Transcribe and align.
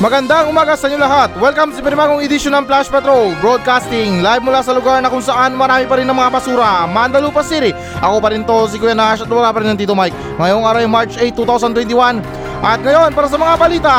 Magandang 0.00 0.48
umaga 0.48 0.80
sa 0.80 0.88
inyo 0.88 0.96
lahat. 0.96 1.28
Welcome 1.36 1.76
sa 1.76 1.84
pinamagong 1.84 2.24
edisyon 2.24 2.56
ng 2.56 2.64
Flash 2.64 2.88
Patrol 2.88 3.36
Broadcasting 3.36 4.24
live 4.24 4.40
mula 4.40 4.64
sa 4.64 4.72
lugar 4.72 5.04
na 5.04 5.12
kung 5.12 5.20
saan 5.20 5.52
marami 5.52 5.84
pa 5.84 6.00
rin 6.00 6.08
ng 6.08 6.16
mga 6.16 6.32
basura, 6.32 6.88
Mandalupa 6.88 7.44
City. 7.44 7.76
Ako 8.00 8.16
pa 8.16 8.32
rin 8.32 8.40
to, 8.40 8.64
si 8.72 8.80
Kuya 8.80 8.96
Nash 8.96 9.20
at 9.20 9.28
wala 9.28 9.52
pa 9.52 9.60
rin 9.60 9.68
ng 9.68 9.76
Tito 9.76 9.92
Mike. 9.92 10.16
Ngayong 10.40 10.64
araw 10.64 10.88
March 10.88 11.20
8, 11.20 11.36
2021. 11.36 12.16
At 12.64 12.80
ngayon, 12.80 13.12
para 13.12 13.28
sa 13.28 13.36
mga 13.36 13.54
balita. 13.60 13.96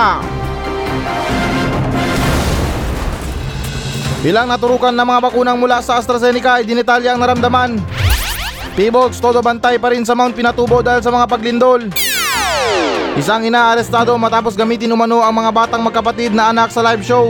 Bilang 4.25 4.49
naturukan 4.49 4.97
ng 4.97 5.05
mga 5.05 5.21
bakunang 5.21 5.61
mula 5.61 5.85
sa 5.85 6.01
AstraZeneca 6.01 6.57
ay 6.57 6.65
dinetalya 6.65 7.13
ang 7.13 7.21
naramdaman. 7.21 7.77
P-Box, 8.73 9.21
todo 9.21 9.37
bantay 9.45 9.77
pa 9.77 9.93
rin 9.93 10.01
sa 10.01 10.17
Mount 10.17 10.33
Pinatubo 10.33 10.81
dahil 10.81 11.05
sa 11.05 11.13
mga 11.13 11.29
paglindol. 11.29 11.93
Isang 13.19 13.43
inaarestado 13.43 14.15
matapos 14.15 14.55
gamitin 14.55 14.95
umano 14.95 15.19
ang 15.19 15.35
mga 15.35 15.51
batang 15.51 15.83
magkapatid 15.83 16.31
na 16.31 16.55
anak 16.55 16.71
sa 16.71 16.79
live 16.79 17.03
show. 17.03 17.27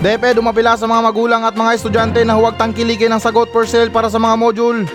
DepEd 0.00 0.40
dumapila 0.40 0.72
sa 0.72 0.88
mga 0.88 1.04
magulang 1.04 1.42
at 1.44 1.52
mga 1.52 1.74
estudyante 1.76 2.24
na 2.24 2.32
huwag 2.32 2.56
tangkilikin 2.56 3.12
ang 3.12 3.20
sagot 3.20 3.52
per 3.52 3.68
sale 3.68 3.92
para 3.92 4.08
sa 4.08 4.16
mga 4.16 4.40
module. 4.40 4.88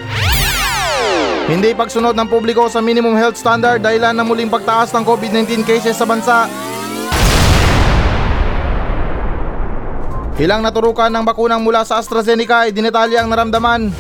Hindi 1.46 1.76
pagsunod 1.78 2.18
ng 2.18 2.32
publiko 2.32 2.66
sa 2.66 2.82
minimum 2.82 3.14
health 3.14 3.38
standard 3.38 3.84
dahilan 3.84 4.16
ng 4.18 4.26
muling 4.26 4.50
pagtaas 4.50 4.90
ng 4.96 5.06
COVID-19 5.06 5.62
cases 5.68 6.02
sa 6.02 6.10
bansa. 6.10 6.50
Ilang 10.42 10.66
naturukan 10.66 11.14
ng 11.14 11.22
bakunang 11.30 11.62
mula 11.62 11.86
sa 11.86 12.02
AstraZeneca 12.02 12.66
ay 12.66 12.74
dinetalya 12.74 13.22
ang 13.22 13.30
naramdaman. 13.30 13.94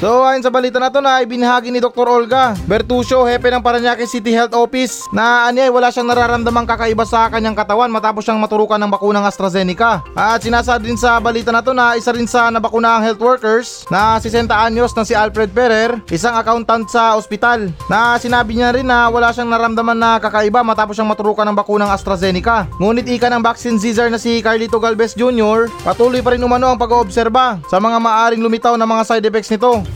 So 0.00 0.24
ayon 0.24 0.40
sa 0.40 0.48
balita 0.48 0.80
na 0.80 0.88
to 0.88 1.04
na 1.04 1.20
ibinahagi 1.20 1.68
ni 1.68 1.76
Dr. 1.76 2.08
Olga 2.08 2.56
Bertuccio, 2.64 3.20
hepe 3.28 3.52
ng 3.52 3.60
Paranaque 3.60 4.08
City 4.08 4.32
Health 4.32 4.56
Office 4.56 5.04
na 5.12 5.44
anyay 5.44 5.68
wala 5.68 5.92
siyang 5.92 6.08
nararamdamang 6.08 6.64
kakaiba 6.64 7.04
sa 7.04 7.28
kanyang 7.28 7.52
katawan 7.52 7.92
matapos 7.92 8.24
siyang 8.24 8.40
maturukan 8.40 8.80
ng 8.80 8.88
bakunang 8.88 9.28
AstraZeneca. 9.28 10.00
At 10.16 10.40
sinasabi 10.40 10.88
din 10.88 10.96
sa 10.96 11.20
balita 11.20 11.52
na 11.52 11.60
to 11.60 11.76
na 11.76 12.00
isa 12.00 12.16
rin 12.16 12.24
sa 12.24 12.48
nabakunahang 12.48 13.12
health 13.12 13.20
workers 13.20 13.84
na 13.92 14.16
60 14.16 14.48
anyos 14.48 14.96
na 14.96 15.04
si 15.04 15.12
Alfred 15.12 15.52
Ferrer, 15.52 16.00
isang 16.08 16.32
accountant 16.32 16.88
sa 16.88 17.20
ospital 17.20 17.68
na 17.92 18.16
sinabi 18.16 18.56
niya 18.56 18.72
rin 18.72 18.88
na 18.88 19.12
wala 19.12 19.36
siyang 19.36 19.52
naramdaman 19.52 20.00
na 20.00 20.16
kakaiba 20.16 20.64
matapos 20.64 20.96
siyang 20.96 21.12
maturukan 21.12 21.44
ng 21.44 21.60
bakunang 21.60 21.92
AstraZeneca. 21.92 22.72
Ngunit 22.80 23.04
ika 23.04 23.28
ng 23.28 23.44
vaccine 23.44 23.76
Caesar 23.76 24.08
na 24.08 24.16
si 24.16 24.40
Carlito 24.40 24.80
Galvez 24.80 25.12
Jr. 25.12 25.68
patuloy 25.84 26.24
pa 26.24 26.32
rin 26.32 26.40
umano 26.40 26.72
ang 26.72 26.80
pag-oobserba 26.80 27.60
sa 27.68 27.76
mga 27.76 28.00
maaring 28.00 28.40
lumitaw 28.40 28.80
na 28.80 28.88
mga 28.88 29.04
side 29.04 29.28
effects 29.28 29.52
nito. 29.52 29.89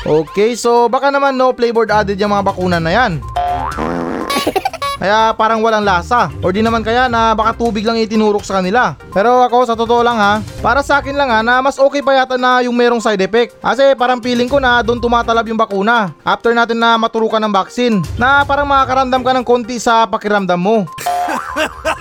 Okay, 0.00 0.56
so 0.56 0.88
baka 0.88 1.12
naman 1.12 1.36
no 1.36 1.52
flavored 1.52 1.92
added 1.92 2.16
yung 2.16 2.32
mga 2.32 2.46
bakuna 2.46 2.78
na 2.80 2.90
yan. 2.90 3.12
Kaya 5.00 5.32
parang 5.32 5.64
walang 5.64 5.80
lasa. 5.80 6.28
Or 6.44 6.52
di 6.52 6.60
naman 6.60 6.84
kaya 6.84 7.08
na 7.08 7.32
baka 7.32 7.56
tubig 7.56 7.88
lang 7.88 7.96
itinurok 7.96 8.44
sa 8.44 8.60
kanila. 8.60 8.92
Pero 9.16 9.40
ako 9.40 9.64
sa 9.64 9.72
totoo 9.72 10.04
lang 10.04 10.20
ha, 10.20 10.44
para 10.60 10.84
sa 10.84 11.00
akin 11.00 11.16
lang 11.16 11.32
ha 11.32 11.40
na 11.40 11.64
mas 11.64 11.80
okay 11.80 12.04
pa 12.04 12.12
yata 12.12 12.36
na 12.36 12.60
yung 12.60 12.76
merong 12.76 13.00
side 13.00 13.24
effect. 13.24 13.56
Kasi 13.64 13.96
parang 13.96 14.20
feeling 14.20 14.44
ko 14.44 14.60
na 14.60 14.84
doon 14.84 15.00
tumatalab 15.00 15.48
yung 15.48 15.56
bakuna. 15.56 16.12
After 16.20 16.52
natin 16.52 16.76
na 16.76 17.00
maturukan 17.00 17.40
ng 17.40 17.48
vaccine. 17.48 18.04
Na 18.20 18.44
parang 18.44 18.68
makakaramdam 18.68 19.24
ka 19.24 19.32
ng 19.40 19.46
konti 19.48 19.80
sa 19.80 20.04
pakiramdam 20.04 20.60
mo. 20.60 20.84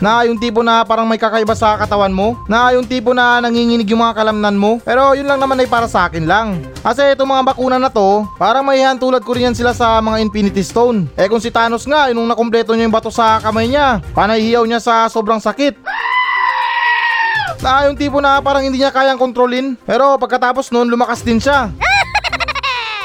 Na 0.00 0.28
yung 0.28 0.36
tipo 0.36 0.60
na 0.60 0.84
parang 0.84 1.08
may 1.08 1.16
kakaiba 1.16 1.56
sa 1.56 1.76
katawan 1.80 2.12
mo. 2.12 2.36
Na 2.46 2.72
yung 2.76 2.84
tipo 2.84 3.16
na 3.16 3.40
nanginginig 3.40 3.88
yung 3.88 4.04
mga 4.04 4.16
kalamnan 4.22 4.56
mo. 4.56 4.78
Pero 4.84 5.16
yun 5.16 5.24
lang 5.24 5.40
naman 5.40 5.60
ay 5.60 5.68
para 5.68 5.88
sa 5.88 6.08
akin 6.08 6.28
lang. 6.28 6.60
Kasi 6.84 7.16
itong 7.16 7.30
mga 7.32 7.46
bakuna 7.52 7.76
na 7.80 7.88
to, 7.88 8.28
parang 8.36 8.64
may 8.66 8.84
tulad 8.96 9.24
ko 9.24 9.32
rin 9.32 9.52
yan 9.52 9.56
sila 9.56 9.72
sa 9.72 9.98
mga 10.00 10.20
Infinity 10.20 10.60
Stone. 10.60 11.08
Eh 11.16 11.28
kung 11.28 11.40
si 11.40 11.48
Thanos 11.48 11.88
nga, 11.88 12.12
yung 12.12 12.28
nakompleto 12.28 12.76
niya 12.76 12.86
yung 12.88 12.94
bato 12.94 13.08
sa 13.08 13.40
kamay 13.40 13.68
niya, 13.72 14.04
panahiyaw 14.12 14.64
niya 14.68 14.80
sa 14.80 15.08
sobrang 15.08 15.40
sakit. 15.40 15.80
Na 17.64 17.88
yung 17.88 17.96
tipo 17.96 18.20
na 18.20 18.38
parang 18.44 18.62
hindi 18.62 18.78
niya 18.80 18.92
kayang 18.92 19.20
kontrolin. 19.20 19.80
Pero 19.88 20.20
pagkatapos 20.20 20.68
nun, 20.70 20.92
lumakas 20.92 21.24
din 21.24 21.40
siya. 21.40 21.72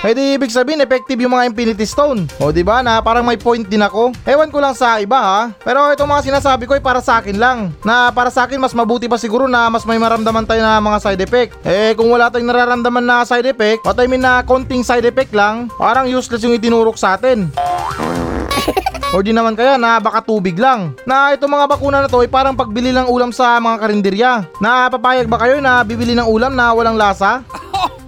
Eh 0.01 0.17
di 0.17 0.33
ibig 0.33 0.49
sabihin 0.49 0.81
effective 0.81 1.21
yung 1.21 1.37
mga 1.37 1.53
Infinity 1.53 1.85
Stone. 1.85 2.25
O 2.41 2.49
di 2.49 2.65
ba 2.65 2.81
na 2.81 2.97
parang 3.05 3.21
may 3.21 3.37
point 3.37 3.61
din 3.61 3.85
ako. 3.85 4.09
Ewan 4.25 4.49
ko 4.49 4.57
lang 4.57 4.73
sa 4.73 4.97
iba 4.97 5.13
ha. 5.21 5.53
Pero 5.61 5.93
itong 5.93 6.09
mga 6.09 6.25
sinasabi 6.25 6.65
ko 6.65 6.73
ay 6.73 6.81
para 6.81 7.05
sa 7.05 7.21
akin 7.21 7.37
lang. 7.37 7.69
Na 7.85 8.09
para 8.09 8.33
sa 8.33 8.49
akin 8.49 8.57
mas 8.57 8.73
mabuti 8.73 9.05
pa 9.05 9.21
siguro 9.21 9.45
na 9.45 9.69
mas 9.69 9.85
may 9.85 10.01
maramdaman 10.01 10.49
tayo 10.49 10.65
na 10.65 10.81
mga 10.81 10.97
side 11.05 11.21
effect. 11.21 11.53
Eh 11.61 11.93
kung 11.93 12.09
wala 12.09 12.33
tayong 12.33 12.49
nararamdaman 12.49 13.05
na 13.05 13.21
side 13.29 13.45
effect, 13.45 13.85
what 13.85 13.93
I 14.01 14.09
mean 14.09 14.25
na 14.25 14.41
konting 14.41 14.81
side 14.81 15.05
effect 15.05 15.37
lang, 15.37 15.69
parang 15.77 16.09
useless 16.09 16.41
yung 16.41 16.57
itinurok 16.57 16.97
sa 16.97 17.13
atin. 17.13 17.53
Or 19.13 19.21
di 19.21 19.37
naman 19.37 19.53
kaya 19.53 19.77
na 19.77 20.01
baka 20.01 20.25
tubig 20.25 20.57
lang. 20.57 20.97
Na 21.05 21.29
itong 21.37 21.53
mga 21.53 21.69
bakuna 21.69 22.01
na 22.01 22.09
to 22.09 22.25
ay 22.25 22.31
parang 22.31 22.57
pagbili 22.57 22.89
ng 22.89 23.05
ulam 23.05 23.29
sa 23.29 23.61
mga 23.61 23.77
karinderya. 23.77 24.31
Na 24.57 24.89
papayag 24.89 25.29
ba 25.29 25.37
kayo 25.45 25.61
na 25.61 25.85
bibili 25.85 26.17
ng 26.17 26.25
ulam 26.25 26.57
na 26.57 26.73
walang 26.73 26.97
lasa? 26.97 27.45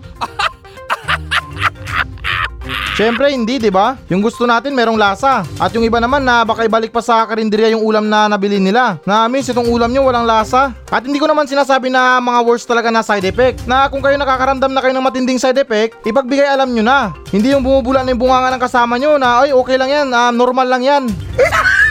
Siyempre 2.94 3.34
hindi, 3.34 3.58
'di 3.58 3.74
ba? 3.74 3.98
Yung 4.14 4.22
gusto 4.22 4.46
natin 4.46 4.78
merong 4.78 4.98
lasa. 4.98 5.42
At 5.58 5.74
yung 5.74 5.81
iba 5.81 5.98
naman 5.98 6.22
na 6.22 6.46
baka 6.46 6.70
ibalik 6.70 6.94
pa 6.94 7.02
sa 7.02 7.26
karinderya 7.26 7.74
yung 7.74 7.81
ulam 7.81 8.06
na 8.06 8.30
nabili 8.30 8.62
nila. 8.62 9.02
Na 9.02 9.26
miss 9.26 9.50
itong 9.50 9.66
ulam 9.66 9.90
nyo 9.90 10.06
walang 10.06 10.30
lasa. 10.30 10.78
At 10.94 11.02
hindi 11.02 11.18
ko 11.18 11.26
naman 11.26 11.50
sinasabi 11.50 11.90
na 11.90 12.22
mga 12.22 12.40
worst 12.46 12.70
talaga 12.70 12.94
na 12.94 13.02
side 13.02 13.26
effect. 13.26 13.66
Na 13.66 13.90
kung 13.90 14.06
kayo 14.06 14.14
nakakaramdam 14.14 14.70
na 14.70 14.81
kayo 14.81 14.94
ng 14.94 15.06
matinding 15.06 15.42
side 15.42 15.58
effect, 15.58 15.98
ipagbigay 16.06 16.46
alam 16.46 16.70
nyo 16.70 16.86
na. 16.86 17.18
Hindi 17.34 17.58
yung 17.58 17.66
bumubula 17.66 18.06
na 18.06 18.14
yung 18.14 18.22
bunganga 18.22 18.54
ng 18.54 18.62
kasama 18.62 19.02
nyo 19.02 19.18
na 19.18 19.42
ay 19.42 19.58
okay 19.58 19.75
lang 19.81 19.90
yan, 19.90 20.08
ah, 20.14 20.30
normal 20.30 20.70
lang 20.70 20.86
yan. 20.86 21.04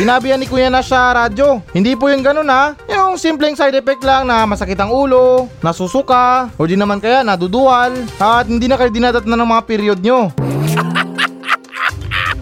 Sinabi 0.00 0.32
ni 0.32 0.48
Kuya 0.48 0.72
na 0.72 0.80
sa 0.80 1.12
radyo. 1.12 1.60
Hindi 1.76 1.92
po 1.92 2.08
yung 2.08 2.24
ganun 2.24 2.48
ha. 2.48 2.72
Yung 2.88 3.20
simpleng 3.20 3.52
side 3.52 3.76
effect 3.76 4.00
lang 4.00 4.24
na 4.24 4.48
masakit 4.48 4.80
ang 4.80 4.88
ulo, 4.88 5.44
nasusuka, 5.60 6.48
o 6.56 6.64
di 6.64 6.72
naman 6.72 7.04
kaya 7.04 7.20
naduduwal, 7.20 7.92
at 8.16 8.48
hindi 8.48 8.64
na 8.64 8.80
kayo 8.80 8.88
dinadatnan 8.88 9.36
ng 9.36 9.50
mga 9.52 9.62
period 9.68 9.98
nyo. 10.00 10.32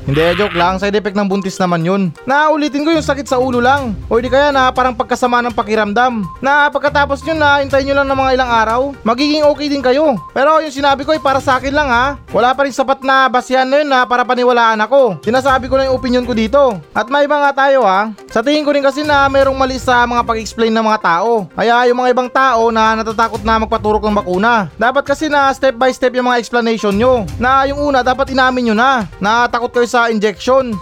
Hindi, 0.08 0.24
joke 0.40 0.56
lang. 0.56 0.80
Side 0.80 0.96
effect 0.96 1.20
ng 1.20 1.28
buntis 1.28 1.60
naman 1.60 1.84
yun. 1.84 2.08
Naulitin 2.24 2.80
ko 2.80 2.96
yung 2.96 3.04
sakit 3.04 3.28
sa 3.28 3.36
ulo 3.36 3.60
lang. 3.60 3.92
O 4.08 4.16
di 4.16 4.32
kaya 4.32 4.48
na 4.48 4.72
parang 4.72 4.96
pagkasama 4.96 5.44
ng 5.44 5.52
pakiramdam. 5.52 6.24
Na 6.40 6.72
pagkatapos 6.72 7.20
nyo 7.28 7.36
na 7.36 7.60
hintayin 7.60 7.92
nyo 7.92 8.00
lang 8.00 8.08
ng 8.08 8.16
mga 8.16 8.32
ilang 8.40 8.48
araw, 8.48 8.80
magiging 9.04 9.44
okay 9.44 9.68
din 9.68 9.84
kayo. 9.84 10.16
Pero 10.32 10.64
yung 10.64 10.72
sinabi 10.72 11.04
ko 11.04 11.12
ay 11.12 11.20
para 11.20 11.44
sa 11.44 11.60
akin 11.60 11.76
lang 11.76 11.92
ha. 11.92 12.16
Wala 12.32 12.56
pa 12.56 12.64
rin 12.64 12.72
sapat 12.72 13.04
na 13.04 13.28
basihan 13.28 13.68
na 13.68 13.84
yun 13.84 13.90
na 13.92 14.08
para 14.08 14.24
paniwalaan 14.24 14.80
ako. 14.80 15.20
Sinasabi 15.20 15.68
ko 15.68 15.76
lang 15.76 15.92
yung 15.92 16.00
opinion 16.00 16.24
ko 16.24 16.32
dito. 16.32 16.80
At 16.96 17.12
may 17.12 17.28
iba 17.28 17.36
nga 17.44 17.68
tayo 17.68 17.84
ha. 17.84 18.08
Sa 18.32 18.40
tingin 18.40 18.64
ko 18.64 18.72
rin 18.72 18.80
kasi 18.80 19.04
na 19.04 19.28
merong 19.28 19.60
mali 19.60 19.76
sa 19.76 20.08
mga 20.08 20.24
pag-explain 20.24 20.72
ng 20.72 20.88
mga 20.88 21.04
tao. 21.04 21.52
Kaya 21.52 21.84
yung 21.84 22.00
mga 22.00 22.16
ibang 22.16 22.32
tao 22.32 22.72
na 22.72 22.96
natatakot 22.96 23.44
na 23.44 23.60
magpaturok 23.60 24.08
ng 24.08 24.16
bakuna. 24.24 24.72
Dapat 24.80 25.04
kasi 25.04 25.28
na 25.28 25.52
step 25.52 25.76
by 25.76 25.92
step 25.92 26.16
yung 26.16 26.32
mga 26.32 26.40
explanation 26.40 26.96
nyo. 26.96 27.28
Na 27.36 27.68
yung 27.68 27.92
una 27.92 28.00
dapat 28.00 28.32
inamin 28.32 28.72
nyo 28.72 28.76
na. 28.80 29.04
Na 29.20 29.44
takot 29.44 29.68
kayo 29.68 29.84
sa 29.84 29.97
injection. 30.06 30.70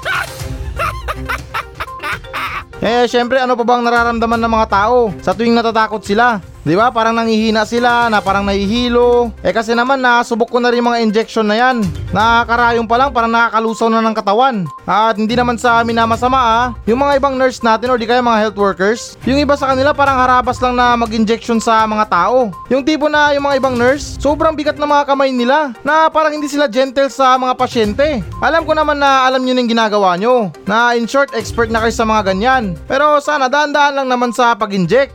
Eh, 2.76 3.08
syempre, 3.08 3.40
ano 3.40 3.56
pa 3.56 3.64
bang 3.64 3.82
nararamdaman 3.82 4.36
ng 4.36 4.52
mga 4.52 4.68
tao 4.68 5.10
sa 5.24 5.32
tuwing 5.32 5.56
natatakot 5.56 6.04
sila? 6.04 6.38
Di 6.66 6.74
ba? 6.74 6.90
Parang 6.90 7.14
nangihina 7.14 7.62
sila, 7.62 8.10
na 8.10 8.18
parang 8.18 8.42
nahihilo. 8.42 9.30
Eh 9.46 9.54
kasi 9.54 9.70
naman 9.70 10.02
nasubok 10.02 10.50
ko 10.50 10.58
na 10.58 10.74
rin 10.74 10.82
mga 10.82 10.98
injection 10.98 11.46
na 11.46 11.54
yan. 11.54 11.86
Nakakarayong 12.10 12.90
pa 12.90 12.98
lang, 12.98 13.14
parang 13.14 13.30
nakakalusaw 13.30 13.86
na 13.86 14.02
ng 14.02 14.18
katawan. 14.18 14.66
At 14.82 15.14
hindi 15.14 15.38
naman 15.38 15.62
sa 15.62 15.78
amin 15.78 15.94
na 15.94 16.10
masama 16.10 16.42
ah. 16.42 16.66
Yung 16.90 16.98
mga 16.98 17.22
ibang 17.22 17.38
nurse 17.38 17.62
natin 17.62 17.94
or 17.94 18.02
di 18.02 18.02
kaya 18.02 18.18
mga 18.18 18.50
health 18.50 18.58
workers, 18.58 19.14
yung 19.22 19.38
iba 19.38 19.54
sa 19.54 19.70
kanila 19.70 19.94
parang 19.94 20.18
harabas 20.18 20.58
lang 20.58 20.74
na 20.74 20.98
mag-injection 20.98 21.62
sa 21.62 21.86
mga 21.86 22.10
tao. 22.10 22.50
Yung 22.66 22.82
tipo 22.82 23.06
na 23.06 23.30
yung 23.30 23.46
mga 23.46 23.62
ibang 23.62 23.78
nurse, 23.78 24.18
sobrang 24.18 24.58
bigat 24.58 24.74
ng 24.74 24.90
mga 24.90 25.06
kamay 25.06 25.30
nila. 25.30 25.70
Na 25.86 26.10
parang 26.10 26.34
hindi 26.34 26.50
sila 26.50 26.66
gentle 26.66 27.14
sa 27.14 27.38
mga 27.38 27.54
pasyente. 27.54 28.26
Alam 28.42 28.66
ko 28.66 28.74
naman 28.74 28.98
na 28.98 29.22
alam 29.22 29.38
nyo 29.46 29.54
yung 29.54 29.70
ginagawa 29.70 30.18
nyo. 30.18 30.50
Na 30.66 30.98
in 30.98 31.06
short, 31.06 31.30
expert 31.30 31.70
na 31.70 31.78
kayo 31.78 31.94
sa 31.94 32.02
mga 32.02 32.34
ganyan. 32.34 32.74
Pero 32.90 33.22
sana 33.22 33.46
daan-daan 33.46 34.02
lang 34.02 34.10
naman 34.10 34.34
sa 34.34 34.58
pag-inject. 34.58 35.14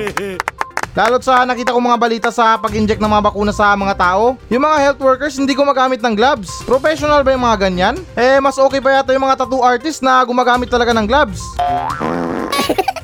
Lalo't 0.96 1.20
sa 1.20 1.44
nakita 1.44 1.76
ko 1.76 1.78
mga 1.78 2.00
balita 2.00 2.28
sa 2.32 2.56
pag-inject 2.56 3.04
ng 3.04 3.12
mga 3.12 3.28
bakuna 3.28 3.52
sa 3.52 3.76
mga 3.76 4.00
tao, 4.00 4.32
yung 4.48 4.64
mga 4.64 4.76
health 4.80 5.00
workers 5.04 5.36
hindi 5.36 5.52
gumagamit 5.52 6.00
ng 6.00 6.16
gloves. 6.16 6.64
Professional 6.64 7.20
ba 7.20 7.36
yung 7.36 7.44
mga 7.44 7.68
ganyan? 7.68 7.94
Eh, 8.16 8.40
mas 8.40 8.56
okay 8.56 8.80
pa 8.80 8.96
yata 8.96 9.12
yung 9.12 9.28
mga 9.28 9.44
tattoo 9.44 9.60
artist 9.60 10.00
na 10.00 10.24
gumagamit 10.24 10.72
talaga 10.72 10.96
ng 10.96 11.04
gloves. 11.04 11.44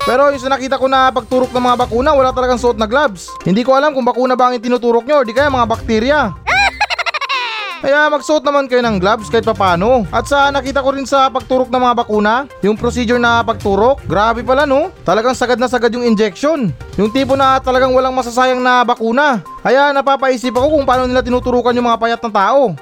Pero 0.09 0.35
yung 0.35 0.43
sa 0.43 0.51
nakita 0.51 0.81
ko 0.81 0.89
na 0.91 1.15
pagturok 1.15 1.55
ng 1.55 1.63
mga 1.63 1.77
bakuna, 1.85 2.11
wala 2.17 2.35
talagang 2.35 2.59
suot 2.59 2.75
na 2.75 2.89
gloves. 2.89 3.31
Hindi 3.47 3.63
ko 3.63 3.77
alam 3.77 3.95
kung 3.95 4.09
bakuna 4.09 4.35
ba 4.35 4.51
ang 4.51 4.59
itinuturok 4.59 5.07
nyo 5.07 5.23
o 5.23 5.27
di 5.29 5.37
kaya 5.37 5.53
mga 5.53 5.69
bakterya. 5.69 6.21
Kaya 7.83 8.07
magsuot 8.07 8.47
naman 8.47 8.71
kayo 8.71 8.79
ng 8.79 9.03
gloves 9.03 9.27
kahit 9.27 9.43
papano. 9.43 10.07
At 10.15 10.31
sa 10.31 10.55
nakita 10.55 10.87
ko 10.87 10.95
rin 10.95 11.03
sa 11.03 11.27
pagturok 11.27 11.67
ng 11.67 11.83
mga 11.83 11.99
bakuna, 11.99 12.35
yung 12.63 12.79
procedure 12.79 13.19
na 13.19 13.43
pagturok, 13.43 14.07
grabe 14.07 14.47
pala 14.47 14.63
no. 14.63 14.95
Talagang 15.03 15.35
sagad 15.35 15.59
na 15.59 15.67
sagad 15.67 15.91
yung 15.91 16.07
injection. 16.07 16.71
Yung 16.95 17.11
tipo 17.11 17.35
na 17.35 17.59
talagang 17.59 17.91
walang 17.91 18.15
masasayang 18.15 18.63
na 18.63 18.87
bakuna. 18.87 19.43
Kaya 19.67 19.91
napapaisip 19.91 20.55
ako 20.55 20.79
kung 20.79 20.87
paano 20.87 21.11
nila 21.11 21.27
tinuturukan 21.27 21.75
yung 21.75 21.91
mga 21.91 21.99
payat 21.99 22.23
ng 22.23 22.31
tao. 22.31 22.79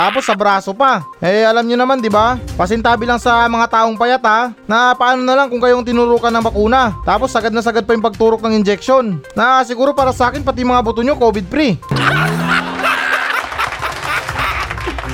Tapos 0.00 0.24
sa 0.24 0.32
braso 0.32 0.72
pa. 0.72 1.04
Eh 1.20 1.44
alam 1.44 1.60
nyo 1.68 1.76
naman 1.76 2.00
'di 2.00 2.08
ba? 2.08 2.40
Pasintabi 2.56 3.04
lang 3.04 3.20
sa 3.20 3.44
mga 3.44 3.68
taong 3.68 4.00
payat 4.00 4.24
ha, 4.24 4.48
na 4.64 4.96
paano 4.96 5.20
na 5.20 5.36
lang 5.36 5.52
kung 5.52 5.60
kayong 5.60 5.84
tinurukan 5.84 6.32
ng 6.32 6.40
bakuna. 6.40 6.96
Tapos 7.04 7.28
sagad 7.28 7.52
na 7.52 7.60
sagad 7.60 7.84
pa 7.84 7.92
yung 7.92 8.00
pagturok 8.00 8.40
ng 8.40 8.56
injection. 8.56 9.20
Na 9.36 9.60
siguro 9.60 9.92
para 9.92 10.16
sa 10.16 10.32
akin 10.32 10.40
pati 10.40 10.64
mga 10.64 10.80
buto 10.80 11.04
nyo 11.04 11.20
COVID 11.20 11.46
free. 11.52 11.76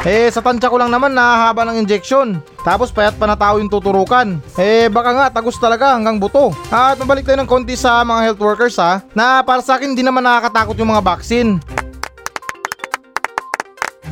Eh 0.06 0.30
sa 0.30 0.38
tansya 0.38 0.70
ko 0.70 0.78
lang 0.78 0.86
naman 0.86 1.18
nahahaba 1.18 1.66
ng 1.66 1.82
injection. 1.82 2.38
Tapos 2.62 2.94
payat 2.94 3.18
pa 3.18 3.26
na 3.26 3.34
tao 3.34 3.58
yung 3.58 3.66
tuturukan. 3.66 4.38
Eh 4.54 4.86
baka 4.86 5.10
nga 5.10 5.26
tagos 5.34 5.58
talaga 5.58 5.98
hanggang 5.98 6.22
buto. 6.22 6.54
At 6.70 6.94
mabalik 6.94 7.26
tayo 7.26 7.42
ng 7.42 7.50
konti 7.50 7.74
sa 7.74 8.06
mga 8.06 8.30
health 8.30 8.38
workers 8.38 8.78
ha. 8.78 9.02
Na 9.18 9.42
para 9.42 9.58
sa 9.66 9.74
akin 9.74 9.98
hindi 9.98 10.06
naman 10.06 10.22
nakakatakot 10.22 10.78
yung 10.78 10.94
mga 10.94 11.02
vaccine. 11.02 11.58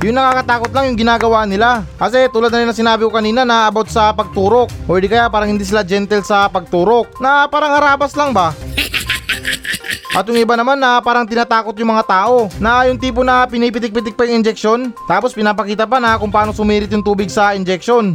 Yung 0.05 0.21
nakakatakot 0.21 0.69
lang 0.77 0.93
yung 0.93 1.01
ginagawa 1.01 1.49
nila. 1.49 1.81
Kasi 1.97 2.29
tulad 2.29 2.53
na 2.53 2.61
rin 2.61 2.69
na 2.69 2.77
sinabi 2.77 3.09
ko 3.09 3.11
kanina 3.11 3.41
na 3.49 3.73
about 3.73 3.89
sa 3.89 4.13
pagturok. 4.13 4.69
O 4.85 5.01
di 5.01 5.09
kaya 5.09 5.33
parang 5.33 5.49
hindi 5.49 5.65
sila 5.65 5.81
gentle 5.81 6.21
sa 6.21 6.45
pagturok. 6.53 7.17
Na 7.25 7.49
parang 7.49 7.73
harabas 7.73 8.13
lang 8.13 8.37
ba? 8.37 8.53
At 10.17 10.29
yung 10.29 10.37
iba 10.37 10.61
naman 10.61 10.77
na 10.77 11.01
parang 11.01 11.25
tinatakot 11.25 11.73
yung 11.81 11.97
mga 11.97 12.05
tao 12.05 12.53
na 12.61 12.85
yung 12.85 13.01
tipo 13.01 13.25
na 13.25 13.49
pinipitik-pitik 13.49 14.15
pa 14.15 14.29
yung 14.29 14.45
injection 14.45 14.95
tapos 15.11 15.35
pinapakita 15.35 15.91
pa 15.91 15.99
na 15.99 16.15
kung 16.15 16.31
paano 16.31 16.55
sumirit 16.55 16.87
yung 16.93 17.03
tubig 17.03 17.27
sa 17.27 17.51
injection. 17.57 18.15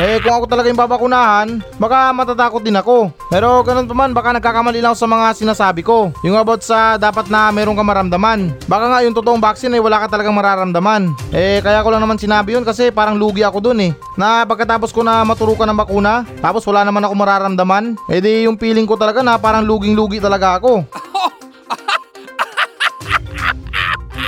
Eh 0.00 0.24
kung 0.24 0.32
ako 0.32 0.48
talaga 0.48 0.72
yung 0.72 0.80
babakunahan, 0.80 1.60
baka 1.76 2.16
matatakot 2.16 2.64
din 2.64 2.72
ako. 2.72 3.12
Pero 3.28 3.60
ganun 3.60 3.84
pa 3.84 3.92
man, 3.92 4.16
baka 4.16 4.32
nagkakamali 4.32 4.80
lang 4.80 4.96
ako 4.96 5.04
sa 5.04 5.10
mga 5.10 5.26
sinasabi 5.36 5.84
ko. 5.84 6.08
Yung 6.24 6.40
about 6.40 6.64
sa 6.64 6.96
dapat 6.96 7.28
na 7.28 7.52
meron 7.52 7.76
ka 7.76 7.84
maramdaman. 7.84 8.56
Baka 8.64 8.88
nga 8.88 8.98
yung 9.04 9.12
totoong 9.12 9.44
vaccine 9.44 9.76
ay 9.76 9.84
wala 9.84 10.00
ka 10.00 10.16
talagang 10.16 10.32
mararamdaman. 10.32 11.12
Eh 11.28 11.60
kaya 11.60 11.84
ko 11.84 11.92
lang 11.92 12.00
naman 12.00 12.16
sinabi 12.16 12.56
yun 12.56 12.64
kasi 12.64 12.88
parang 12.88 13.20
lugi 13.20 13.44
ako 13.44 13.60
dun 13.60 13.84
eh. 13.84 13.92
Na 14.16 14.48
pagkatapos 14.48 14.96
ko 14.96 15.04
na 15.04 15.20
maturukan 15.28 15.68
ng 15.68 15.80
bakuna, 15.84 16.24
tapos 16.40 16.64
wala 16.64 16.88
naman 16.88 17.04
ako 17.04 17.12
mararamdaman, 17.12 17.92
eh 18.08 18.24
di 18.24 18.48
yung 18.48 18.56
feeling 18.56 18.88
ko 18.88 18.96
talaga 18.96 19.20
na 19.20 19.36
parang 19.36 19.68
luging-lugi 19.68 20.24
talaga 20.24 20.56
ako. 20.56 20.88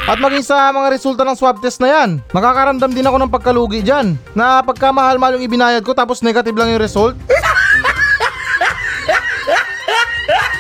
At 0.05 0.21
maging 0.21 0.45
sa 0.45 0.69
mga 0.69 0.93
resulta 0.93 1.25
ng 1.25 1.33
swab 1.33 1.65
test 1.65 1.81
na 1.81 1.89
yan, 1.89 2.21
nakakaramdam 2.29 2.93
din 2.93 3.09
ako 3.09 3.25
ng 3.25 3.33
pagkalugi 3.33 3.81
dyan. 3.81 4.21
Na 4.37 4.61
pagkamahal-mahal 4.61 5.41
yung 5.41 5.49
ibinayad 5.49 5.81
ko 5.81 5.97
tapos 5.97 6.21
negative 6.21 6.53
lang 6.53 6.77
yung 6.77 6.85
result. 6.85 7.17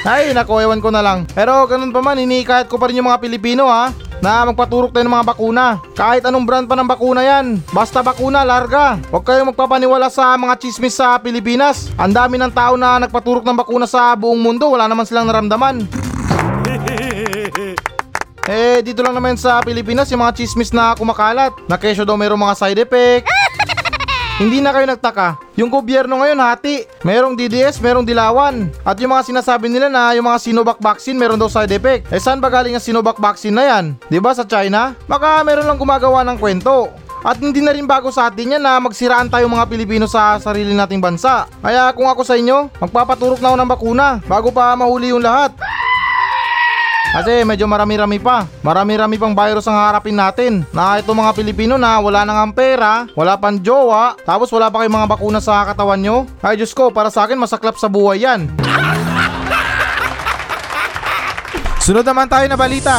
Ay, 0.08 0.32
nako, 0.32 0.64
ewan 0.64 0.80
ko 0.80 0.88
na 0.88 1.04
lang. 1.04 1.28
Pero 1.36 1.68
ganun 1.68 1.92
pa 1.92 2.00
man, 2.00 2.16
hinikayat 2.16 2.72
ko 2.72 2.80
pa 2.80 2.88
rin 2.88 3.04
yung 3.04 3.12
mga 3.12 3.20
Pilipino 3.20 3.68
ha 3.68 3.92
na 4.24 4.48
magpaturok 4.48 4.96
tayo 4.96 5.04
ng 5.04 5.12
mga 5.12 5.28
bakuna. 5.28 5.76
Kahit 5.92 6.24
anong 6.24 6.48
brand 6.48 6.64
pa 6.64 6.80
ng 6.80 6.88
bakuna 6.88 7.20
yan. 7.20 7.60
Basta 7.68 8.00
bakuna, 8.00 8.48
larga. 8.48 8.96
Huwag 9.12 9.28
kayong 9.28 9.52
magpapaniwala 9.52 10.08
sa 10.08 10.40
mga 10.40 10.56
chismis 10.56 10.96
sa 10.96 11.20
Pilipinas. 11.20 11.92
Ang 12.00 12.16
dami 12.16 12.40
ng 12.40 12.48
tao 12.48 12.80
na 12.80 12.96
nagpaturok 12.96 13.44
ng 13.44 13.60
bakuna 13.60 13.84
sa 13.84 14.16
buong 14.16 14.40
mundo, 14.40 14.72
wala 14.72 14.88
naman 14.88 15.04
silang 15.04 15.28
naramdaman. 15.28 16.03
Eh, 18.44 18.84
dito 18.84 19.00
lang 19.00 19.16
naman 19.16 19.40
sa 19.40 19.64
Pilipinas 19.64 20.12
yung 20.12 20.20
mga 20.20 20.36
chismis 20.36 20.68
na 20.68 20.92
kumakalat. 20.92 21.56
Na 21.64 21.80
kesyo 21.80 22.04
daw 22.04 22.12
mayroong 22.12 22.44
mga 22.44 22.58
side 22.60 22.80
effect. 22.84 23.24
Hindi 24.40 24.60
na 24.60 24.74
kayo 24.74 24.84
nagtaka. 24.84 25.40
Yung 25.56 25.72
gobyerno 25.72 26.20
ngayon 26.20 26.36
hati. 26.44 26.84
Merong 27.08 27.38
DDS, 27.40 27.80
merong 27.80 28.04
dilawan. 28.04 28.68
At 28.84 29.00
yung 29.00 29.16
mga 29.16 29.32
sinasabi 29.32 29.72
nila 29.72 29.88
na 29.88 30.12
yung 30.12 30.28
mga 30.28 30.42
Sinovac 30.44 30.76
vaccine 30.76 31.16
meron 31.16 31.40
daw 31.40 31.48
side 31.48 31.72
effect. 31.72 32.12
Eh 32.12 32.20
saan 32.20 32.42
ba 32.42 32.52
galing 32.52 32.76
ang 32.76 32.84
Sinovac 32.84 33.16
vaccine 33.16 33.54
na 33.54 33.64
yan? 33.64 33.96
'Di 34.10 34.20
ba 34.20 34.36
sa 34.36 34.44
China? 34.44 34.92
Baka 35.08 35.40
meron 35.46 35.64
lang 35.64 35.80
gumagawa 35.80 36.26
ng 36.26 36.36
kwento. 36.36 36.90
At 37.24 37.40
hindi 37.40 37.64
na 37.64 37.72
rin 37.72 37.88
bago 37.88 38.12
sa 38.12 38.28
atin 38.28 38.58
yan 38.58 38.62
na 38.66 38.76
magsiraan 38.76 39.32
tayo 39.32 39.48
mga 39.48 39.64
Pilipino 39.70 40.04
sa 40.04 40.36
sarili 40.36 40.76
nating 40.76 41.00
bansa. 41.00 41.48
Kaya 41.64 41.88
kung 41.96 42.10
ako 42.10 42.20
sa 42.20 42.36
inyo, 42.36 42.68
magpapaturok 42.76 43.40
na 43.40 43.54
ako 43.54 43.56
ng 43.56 43.70
bakuna 43.70 44.06
bago 44.28 44.52
pa 44.52 44.76
mahuli 44.76 45.08
yung 45.14 45.24
lahat. 45.24 45.56
Kasi 47.14 47.46
medyo 47.46 47.70
marami-rami 47.70 48.18
pa. 48.18 48.42
Marami-rami 48.58 49.14
pang 49.14 49.30
virus 49.38 49.70
ang 49.70 49.78
harapin 49.78 50.18
natin. 50.18 50.66
Na 50.74 50.98
ito 50.98 51.14
mga 51.14 51.30
Pilipino 51.30 51.78
na 51.78 52.02
wala 52.02 52.26
nang 52.26 52.50
ang 52.50 52.50
pera, 52.50 53.06
wala 53.14 53.38
pang 53.38 53.54
jowa, 53.54 54.18
tapos 54.26 54.50
wala 54.50 54.66
pa 54.66 54.82
kayong 54.82 54.98
mga 54.98 55.10
bakuna 55.14 55.38
sa 55.38 55.62
katawan 55.62 56.02
nyo. 56.02 56.26
Ay 56.42 56.58
Diyos 56.58 56.74
ko, 56.74 56.90
para 56.90 57.14
sa 57.14 57.22
akin 57.22 57.38
masaklap 57.38 57.78
sa 57.78 57.86
buhay 57.86 58.26
yan. 58.26 58.50
Sunod 61.86 62.02
naman 62.02 62.26
tayo 62.26 62.50
na 62.50 62.58
balita. 62.58 62.98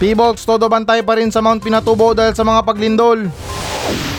P-Box, 0.00 0.48
todo 0.48 0.72
bantay 0.72 1.04
pa 1.04 1.20
rin 1.20 1.28
sa 1.28 1.44
Mount 1.44 1.60
Pinatubo 1.60 2.16
dahil 2.16 2.32
sa 2.32 2.48
mga 2.48 2.64
paglindol. 2.64 3.28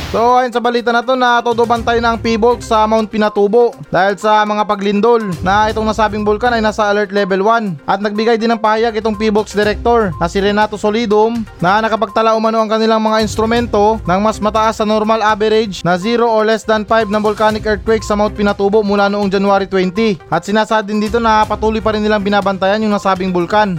So 0.08 0.40
ayon 0.40 0.56
sa 0.56 0.64
balita 0.64 0.96
na 0.96 1.04
to 1.04 1.20
na 1.20 1.44
todo 1.44 1.68
bantay 1.68 2.00
ng 2.00 2.16
P-Box 2.24 2.72
sa 2.72 2.88
Mount 2.88 3.12
Pinatubo 3.12 3.76
dahil 3.92 4.16
sa 4.16 4.40
mga 4.48 4.64
paglindol 4.64 5.20
na 5.44 5.68
itong 5.68 5.84
nasabing 5.84 6.24
bulkan 6.24 6.56
ay 6.56 6.64
nasa 6.64 6.88
alert 6.88 7.12
level 7.12 7.44
1 7.44 7.84
at 7.84 8.00
nagbigay 8.00 8.40
din 8.40 8.56
ng 8.56 8.62
pahayag 8.64 8.96
itong 8.96 9.20
P-Box 9.20 9.52
director 9.52 10.16
na 10.16 10.32
si 10.32 10.40
Renato 10.40 10.80
Solidum 10.80 11.44
na 11.60 11.84
nakapagtala 11.84 12.40
umano 12.40 12.64
ang 12.64 12.72
kanilang 12.72 13.04
mga 13.04 13.20
instrumento 13.20 14.00
ng 14.08 14.20
mas 14.24 14.40
mataas 14.40 14.80
sa 14.80 14.88
normal 14.88 15.20
average 15.20 15.84
na 15.84 16.00
0 16.00 16.24
or 16.24 16.48
less 16.48 16.64
than 16.64 16.88
5 16.88 17.12
ng 17.12 17.20
volcanic 17.20 17.68
earthquake 17.68 18.08
sa 18.08 18.16
Mount 18.16 18.32
Pinatubo 18.32 18.88
mula 18.88 19.12
noong 19.12 19.28
January 19.28 19.68
20 19.68 20.24
at 20.32 20.48
sinasad 20.48 20.88
din 20.88 21.04
dito 21.04 21.20
na 21.20 21.44
patuloy 21.44 21.84
pa 21.84 21.92
rin 21.92 22.00
nilang 22.00 22.24
binabantayan 22.24 22.80
yung 22.80 22.96
nasabing 22.96 23.36
bulkan. 23.36 23.76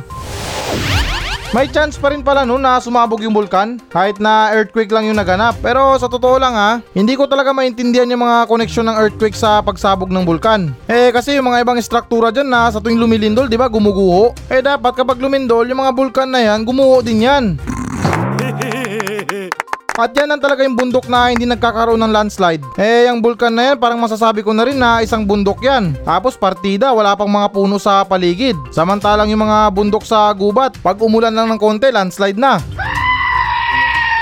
May 1.49 1.65
chance 1.65 1.97
pa 1.97 2.13
rin 2.13 2.21
pala 2.21 2.45
no 2.45 2.61
na 2.61 2.77
sumabog 2.77 3.25
yung 3.25 3.33
bulkan 3.33 3.81
kahit 3.89 4.21
na 4.21 4.53
earthquake 4.53 4.93
lang 4.93 5.09
yung 5.09 5.17
naganap. 5.17 5.57
Pero 5.65 5.97
sa 5.97 6.05
totoo 6.05 6.37
lang 6.37 6.53
ha, 6.53 6.85
hindi 6.93 7.17
ko 7.17 7.25
talaga 7.25 7.57
maintindihan 7.57 8.05
yung 8.05 8.21
mga 8.21 8.45
koneksyon 8.53 8.85
ng 8.85 9.01
earthquake 9.01 9.33
sa 9.33 9.65
pagsabog 9.65 10.13
ng 10.13 10.29
bulkan. 10.29 10.77
Eh 10.85 11.09
kasi 11.09 11.41
yung 11.41 11.49
mga 11.49 11.65
ibang 11.65 11.81
struktura 11.81 12.29
dyan 12.29 12.53
na 12.53 12.69
sa 12.69 12.85
tuwing 12.85 13.01
lumilindol, 13.01 13.49
di 13.49 13.57
ba, 13.57 13.65
gumuguho. 13.65 14.37
Eh 14.53 14.61
dapat 14.61 14.93
kapag 14.93 15.25
lumindol, 15.25 15.65
yung 15.65 15.81
mga 15.81 15.97
bulkan 15.97 16.29
na 16.29 16.45
yan, 16.45 16.69
gumuho 16.69 17.01
din 17.01 17.25
yan. 17.25 17.57
At 19.99 20.15
yan 20.15 20.31
ang 20.31 20.39
talaga 20.39 20.63
yung 20.63 20.79
bundok 20.79 21.11
na 21.11 21.35
hindi 21.35 21.43
nagkakaroon 21.43 21.99
ng 21.99 22.15
landslide. 22.15 22.63
Eh, 22.79 23.11
yung 23.11 23.19
bulkan 23.19 23.51
na 23.51 23.75
yan, 23.75 23.83
parang 23.83 23.99
masasabi 23.99 24.47
ko 24.47 24.55
na 24.55 24.63
rin 24.63 24.79
na 24.79 25.03
isang 25.03 25.27
bundok 25.27 25.59
yan. 25.59 25.99
Tapos 26.07 26.39
partida, 26.39 26.95
wala 26.95 27.19
pang 27.19 27.27
mga 27.27 27.51
puno 27.51 27.83
sa 27.83 28.07
paligid. 28.07 28.55
Samantalang 28.71 29.27
yung 29.27 29.43
mga 29.43 29.75
bundok 29.75 30.07
sa 30.07 30.31
gubat, 30.31 30.79
pag 30.79 31.03
umulan 31.03 31.35
lang 31.35 31.51
ng 31.51 31.59
konti, 31.59 31.91
landslide 31.91 32.39
na. 32.39 32.63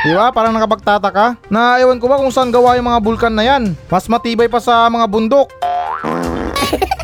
Di 0.00 0.16
ba? 0.16 0.32
Parang 0.32 0.56
nakapagtataka. 0.56 1.36
Na 1.52 1.76
ewan 1.76 2.00
ko 2.00 2.08
ba 2.08 2.16
kung 2.16 2.32
saan 2.32 2.48
gawa 2.48 2.80
yung 2.80 2.88
mga 2.88 3.02
bulkan 3.04 3.36
na 3.36 3.44
yan. 3.44 3.76
Mas 3.92 4.08
matibay 4.08 4.48
pa 4.48 4.64
sa 4.64 4.88
mga 4.88 5.04
bundok. 5.04 5.52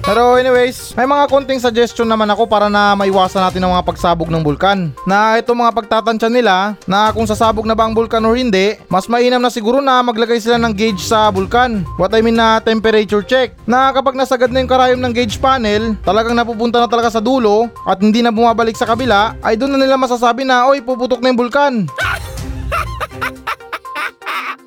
Pero 0.02 0.35
anyways, 0.35 0.99
may 0.99 1.07
mga 1.07 1.31
konting 1.31 1.62
suggestion 1.62 2.11
naman 2.11 2.26
ako 2.26 2.50
para 2.50 2.66
na 2.66 2.99
maiwasan 2.99 3.38
natin 3.38 3.62
ang 3.62 3.78
mga 3.78 3.87
pagsabog 3.87 4.28
ng 4.35 4.42
bulkan. 4.42 4.90
Na 5.07 5.38
ito 5.38 5.54
mga 5.54 5.71
pagtatansya 5.71 6.26
nila 6.26 6.75
na 6.90 7.14
kung 7.14 7.23
sasabog 7.23 7.62
na 7.62 7.78
ba 7.78 7.87
ang 7.87 7.95
bulkan 7.95 8.21
o 8.26 8.35
hindi, 8.35 8.75
mas 8.90 9.07
mainam 9.07 9.38
na 9.38 9.47
siguro 9.47 9.78
na 9.78 10.02
maglagay 10.02 10.42
sila 10.42 10.59
ng 10.59 10.75
gauge 10.75 11.07
sa 11.07 11.31
bulkan. 11.31 11.87
What 12.02 12.11
I 12.19 12.21
mean 12.21 12.35
na 12.35 12.59
temperature 12.59 13.23
check. 13.23 13.54
Na 13.62 13.95
kapag 13.95 14.19
nasagad 14.19 14.50
na 14.50 14.59
yung 14.59 14.71
karayom 14.71 15.00
ng 15.00 15.14
gauge 15.14 15.38
panel, 15.38 15.95
talagang 16.02 16.35
napupunta 16.35 16.83
na 16.83 16.90
talaga 16.90 17.14
sa 17.14 17.23
dulo 17.23 17.71
at 17.87 18.02
hindi 18.02 18.26
na 18.26 18.35
bumabalik 18.35 18.75
sa 18.75 18.90
kabila, 18.90 19.38
ay 19.38 19.54
doon 19.54 19.78
na 19.78 19.87
nila 19.87 19.95
masasabi 19.95 20.42
na 20.42 20.66
oy 20.66 20.83
puputok 20.83 21.23
na 21.23 21.31
yung 21.31 21.38
bulkan. 21.38 21.87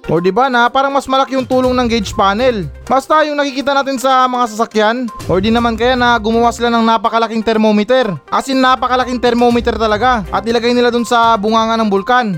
O 0.06 0.22
di 0.22 0.30
ba 0.30 0.54
na 0.54 0.70
parang 0.70 0.94
mas 0.94 1.10
malaki 1.10 1.34
yung 1.34 1.50
tulong 1.50 1.74
ng 1.74 1.90
gauge 1.90 2.14
panel. 2.14 2.70
Basta 2.86 3.26
yung 3.26 3.42
nakikita 3.42 3.74
natin 3.74 3.98
sa 3.98 4.30
mga 4.30 4.46
sasakyan, 4.54 5.10
or 5.26 5.42
di 5.42 5.50
naman 5.50 5.74
kaya 5.74 5.98
na 5.98 6.14
gumawa 6.22 6.54
sila 6.54 6.70
ng 6.70 6.86
napakalaking 6.86 7.42
thermometer. 7.42 8.14
As 8.30 8.46
in 8.46 8.62
napakalaking 8.62 9.18
thermometer 9.18 9.74
talaga 9.74 10.22
at 10.30 10.46
ilagay 10.46 10.78
nila 10.78 10.94
dun 10.94 11.10
sa 11.10 11.34
bunganga 11.42 11.74
ng 11.82 11.90
bulkan. 11.90 12.38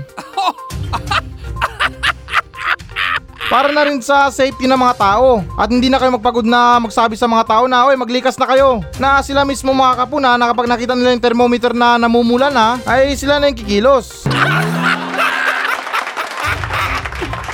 Para 3.52 3.72
na 3.72 3.80
rin 3.84 4.00
sa 4.04 4.28
safety 4.28 4.68
ng 4.68 4.76
mga 4.76 4.96
tao 5.00 5.40
at 5.56 5.72
hindi 5.72 5.88
na 5.88 5.96
kayo 5.96 6.12
magpagod 6.12 6.44
na 6.44 6.76
magsabi 6.84 7.16
sa 7.16 7.24
mga 7.24 7.48
tao 7.48 7.64
na 7.64 7.88
oy 7.88 7.96
maglikas 7.96 8.36
na 8.36 8.44
kayo 8.44 8.84
na 9.00 9.24
sila 9.24 9.40
mismo 9.40 9.72
makakapuna 9.72 10.36
na 10.36 10.52
kapag 10.52 10.68
nakita 10.68 10.92
nila 10.92 11.16
yung 11.16 11.24
thermometer 11.24 11.72
na 11.72 11.96
namumula 11.96 12.52
na 12.52 12.76
ay 12.84 13.16
sila 13.16 13.40
na 13.40 13.48
yung 13.48 13.56
kikilos. 13.56 14.28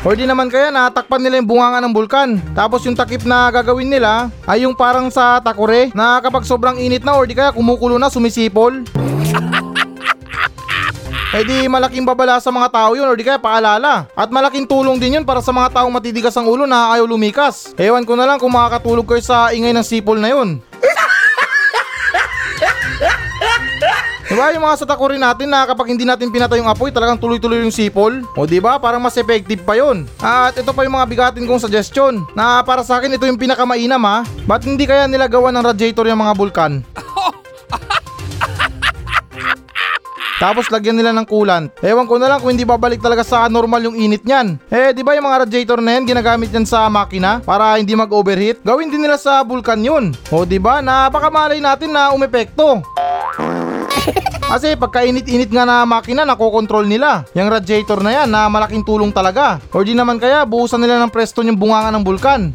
Or 0.05 0.13
di 0.13 0.29
naman 0.29 0.53
kaya 0.53 0.69
natakpan 0.69 1.17
nila 1.17 1.41
yung 1.41 1.49
bunganga 1.49 1.81
ng 1.81 1.97
bulkan. 1.97 2.37
Tapos 2.53 2.85
yung 2.85 2.93
takip 2.93 3.25
na 3.25 3.49
gagawin 3.49 3.89
nila 3.89 4.29
ay 4.45 4.69
yung 4.69 4.77
parang 4.77 5.09
sa 5.09 5.41
takore 5.41 5.89
na 5.97 6.21
kapag 6.21 6.45
sobrang 6.45 6.77
init 6.77 7.01
na 7.01 7.17
or 7.17 7.25
di 7.25 7.33
kaya 7.33 7.57
kumukulo 7.57 7.97
na 7.97 8.13
sumisipol. 8.13 8.85
Eh 11.35 11.43
di 11.43 11.67
malaking 11.67 12.05
babala 12.05 12.37
sa 12.37 12.53
mga 12.53 12.69
tao 12.69 12.93
yun 12.93 13.09
or 13.09 13.17
di 13.17 13.25
kaya 13.25 13.41
paalala. 13.41 14.05
At 14.13 14.29
malaking 14.29 14.69
tulong 14.69 15.01
din 15.01 15.19
yun 15.19 15.25
para 15.25 15.41
sa 15.41 15.57
mga 15.57 15.73
taong 15.73 15.91
matitigas 15.91 16.37
ang 16.37 16.53
ulo 16.53 16.69
na 16.69 16.93
ayaw 16.93 17.09
lumikas. 17.09 17.73
Ewan 17.81 18.05
ko 18.05 18.13
na 18.13 18.29
lang 18.29 18.37
kung 18.37 18.53
makakatulog 18.53 19.09
kayo 19.09 19.25
sa 19.25 19.57
ingay 19.57 19.73
ng 19.73 19.89
sipol 19.89 20.21
na 20.21 20.37
yun. 20.37 20.61
Diba 24.35 24.51
yung 24.51 24.67
mga 24.67 24.83
satakuri 24.83 25.15
natin 25.15 25.47
na 25.47 25.63
kapag 25.63 25.95
hindi 25.95 26.03
natin 26.03 26.27
pinatay 26.27 26.59
yung 26.59 26.67
apoy 26.67 26.91
talagang 26.91 27.23
tuloy-tuloy 27.23 27.63
yung 27.63 27.71
sipol? 27.71 28.19
O 28.35 28.51
diba 28.51 28.83
parang 28.83 28.99
mas 28.99 29.15
effective 29.15 29.63
pa 29.63 29.79
yun. 29.79 30.11
At 30.19 30.59
ito 30.59 30.75
pa 30.75 30.83
yung 30.83 30.99
mga 30.99 31.07
bigatin 31.07 31.47
kong 31.47 31.63
suggestion 31.63 32.27
na 32.35 32.59
para 32.67 32.83
sa 32.83 32.99
akin 32.99 33.15
ito 33.15 33.31
yung 33.31 33.39
pinakamainam 33.39 34.03
ha. 34.03 34.27
Ba't 34.43 34.67
hindi 34.67 34.91
kaya 34.91 35.07
nila 35.07 35.31
gawa 35.31 35.55
ng 35.55 35.63
radiator 35.63 36.11
yung 36.11 36.19
mga 36.19 36.35
bulkan? 36.35 36.83
Tapos 40.43 40.67
lagyan 40.67 40.99
nila 40.99 41.15
ng 41.15 41.31
coolant. 41.31 41.71
Ewan 41.79 42.11
ko 42.11 42.19
na 42.19 42.27
lang 42.27 42.43
kung 42.43 42.59
hindi 42.59 42.67
babalik 42.67 42.99
talaga 42.99 43.23
sa 43.23 43.47
normal 43.47 43.87
yung 43.87 43.95
init 43.95 44.27
niyan. 44.27 44.59
Eh, 44.67 44.91
di 44.91 45.07
ba 45.07 45.15
yung 45.15 45.31
mga 45.31 45.47
radiator 45.47 45.79
na 45.79 45.95
yan 45.95 46.11
ginagamit 46.11 46.51
yan 46.51 46.67
sa 46.67 46.91
makina 46.91 47.39
para 47.39 47.79
hindi 47.79 47.95
mag-overheat? 47.95 48.67
Gawin 48.67 48.91
din 48.91 49.07
nila 49.07 49.15
sa 49.15 49.47
bulkan 49.47 49.79
yun. 49.79 50.11
O 50.35 50.43
di 50.43 50.59
ba? 50.59 50.83
Napakamalay 50.83 51.63
natin 51.63 51.95
na 51.95 52.11
umepekto. 52.11 52.83
Kasi 54.45 54.77
pagkainit-init 54.77 55.51
nga 55.51 55.65
na 55.65 55.89
makina, 55.89 56.29
nakokontrol 56.29 56.85
nila. 56.85 57.25
Yung 57.33 57.49
radiator 57.49 58.05
na 58.05 58.13
yan 58.13 58.29
na 58.29 58.47
malaking 58.47 58.85
tulong 58.85 59.11
talaga. 59.11 59.59
O 59.73 59.81
di 59.81 59.97
naman 59.97 60.21
kaya, 60.21 60.45
buhusan 60.45 60.79
nila 60.85 61.01
ng 61.01 61.11
Preston 61.11 61.49
yung 61.49 61.59
bunganga 61.59 61.91
ng 61.91 62.05
bulkan. 62.05 62.53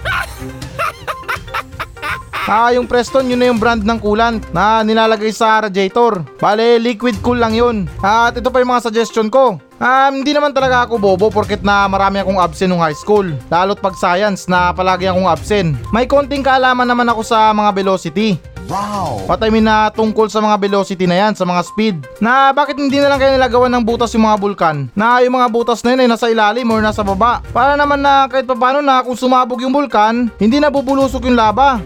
Ah, 2.49 2.73
yung 2.73 2.89
Preston, 2.89 3.29
yun 3.29 3.37
na 3.37 3.53
yung 3.53 3.61
brand 3.61 3.85
ng 3.85 4.01
coolant 4.01 4.41
na 4.49 4.81
nilalagay 4.81 5.29
sa 5.29 5.61
radiator. 5.61 6.25
Bale, 6.41 6.81
liquid 6.81 7.21
cool 7.21 7.37
lang 7.37 7.53
yun. 7.53 7.85
At 8.01 8.33
ito 8.41 8.49
pa 8.49 8.57
yung 8.57 8.73
mga 8.73 8.89
suggestion 8.89 9.29
ko. 9.29 9.61
Um, 9.77 10.25
hindi 10.25 10.33
naman 10.33 10.49
talaga 10.49 10.89
ako 10.89 10.97
bobo 10.97 11.29
porket 11.29 11.61
na 11.61 11.85
marami 11.85 12.17
akong 12.17 12.41
absent 12.41 12.73
nung 12.73 12.81
high 12.81 12.97
school. 12.97 13.29
Lalo't 13.53 13.77
pag 13.77 13.93
science 13.93 14.49
na 14.49 14.73
palagi 14.73 15.05
akong 15.05 15.29
absent. 15.29 15.77
May 15.93 16.09
konting 16.09 16.41
kaalaman 16.41 16.89
naman 16.89 17.05
ako 17.13 17.21
sa 17.21 17.53
mga 17.53 17.69
velocity. 17.69 18.41
Wow! 18.65 19.29
What 19.29 19.45
I 19.45 19.53
mean 19.53 19.69
na 19.69 19.93
tungkol 19.93 20.33
sa 20.33 20.41
mga 20.41 20.57
velocity 20.57 21.05
na 21.05 21.21
yan, 21.21 21.37
sa 21.37 21.45
mga 21.45 21.61
speed. 21.69 21.95
Na 22.17 22.49
bakit 22.49 22.81
hindi 22.81 22.97
na 22.97 23.13
lang 23.13 23.21
kayo 23.21 23.37
nilagawan 23.37 23.69
ng 23.77 23.85
butas 23.85 24.09
yung 24.17 24.25
mga 24.25 24.37
bulkan? 24.41 24.89
Na 24.97 25.21
yung 25.21 25.37
mga 25.37 25.53
butas 25.53 25.85
na 25.85 25.93
yun 25.93 26.01
ay 26.01 26.09
nasa 26.09 26.33
ilalim 26.33 26.65
or 26.73 26.81
nasa 26.81 27.05
baba. 27.05 27.45
Para 27.53 27.77
naman 27.77 28.01
na 28.01 28.25
kahit 28.25 28.49
papano 28.49 28.81
na 28.81 29.05
kung 29.05 29.17
sumabog 29.17 29.61
yung 29.61 29.73
bulkan, 29.73 30.33
hindi 30.41 30.57
na 30.57 30.73
bubulusok 30.73 31.29
yung 31.29 31.37
lava. 31.37 31.77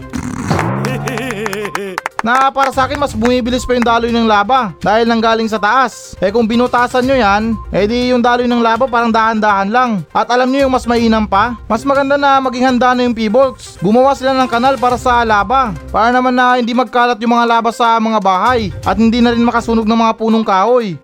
Na 2.24 2.48
para 2.48 2.72
sa 2.72 2.88
akin 2.88 2.96
mas 2.96 3.12
bumibilis 3.12 3.68
pa 3.68 3.76
yung 3.76 3.84
daloy 3.84 4.08
ng 4.08 4.24
lava 4.24 4.72
dahil 4.80 5.04
nanggaling 5.04 5.44
sa 5.44 5.60
taas. 5.60 6.16
Eh 6.24 6.32
kung 6.32 6.48
binutasan 6.48 7.04
nyo 7.04 7.12
yan, 7.12 7.52
eh 7.68 7.84
di 7.84 8.16
yung 8.16 8.24
daloy 8.24 8.48
ng 8.48 8.64
lava 8.64 8.88
parang 8.88 9.12
dahan-dahan 9.12 9.68
lang. 9.68 10.00
At 10.08 10.32
alam 10.32 10.48
nyo 10.48 10.64
yung 10.64 10.72
mas 10.72 10.88
mainam 10.88 11.28
pa? 11.28 11.60
Mas 11.68 11.84
maganda 11.84 12.16
na 12.16 12.40
maging 12.40 12.64
handa 12.64 12.96
na 12.96 13.04
yung 13.04 13.12
P-Bolts. 13.12 13.76
Gumawa 13.84 14.16
sila 14.16 14.32
ng 14.32 14.48
kanal 14.48 14.80
para 14.80 14.96
sa 14.96 15.20
lava. 15.20 15.76
Para 15.92 16.08
naman 16.16 16.32
na 16.32 16.56
hindi 16.56 16.72
magkalat 16.72 17.20
yung 17.20 17.36
mga 17.36 17.60
lava 17.60 17.68
sa 17.76 18.00
mga 18.00 18.16
bahay 18.24 18.72
at 18.88 18.96
hindi 18.96 19.20
na 19.20 19.36
rin 19.36 19.44
makasunog 19.44 19.84
ng 19.84 20.00
mga 20.00 20.16
punong 20.16 20.48
kahoy 20.48 20.96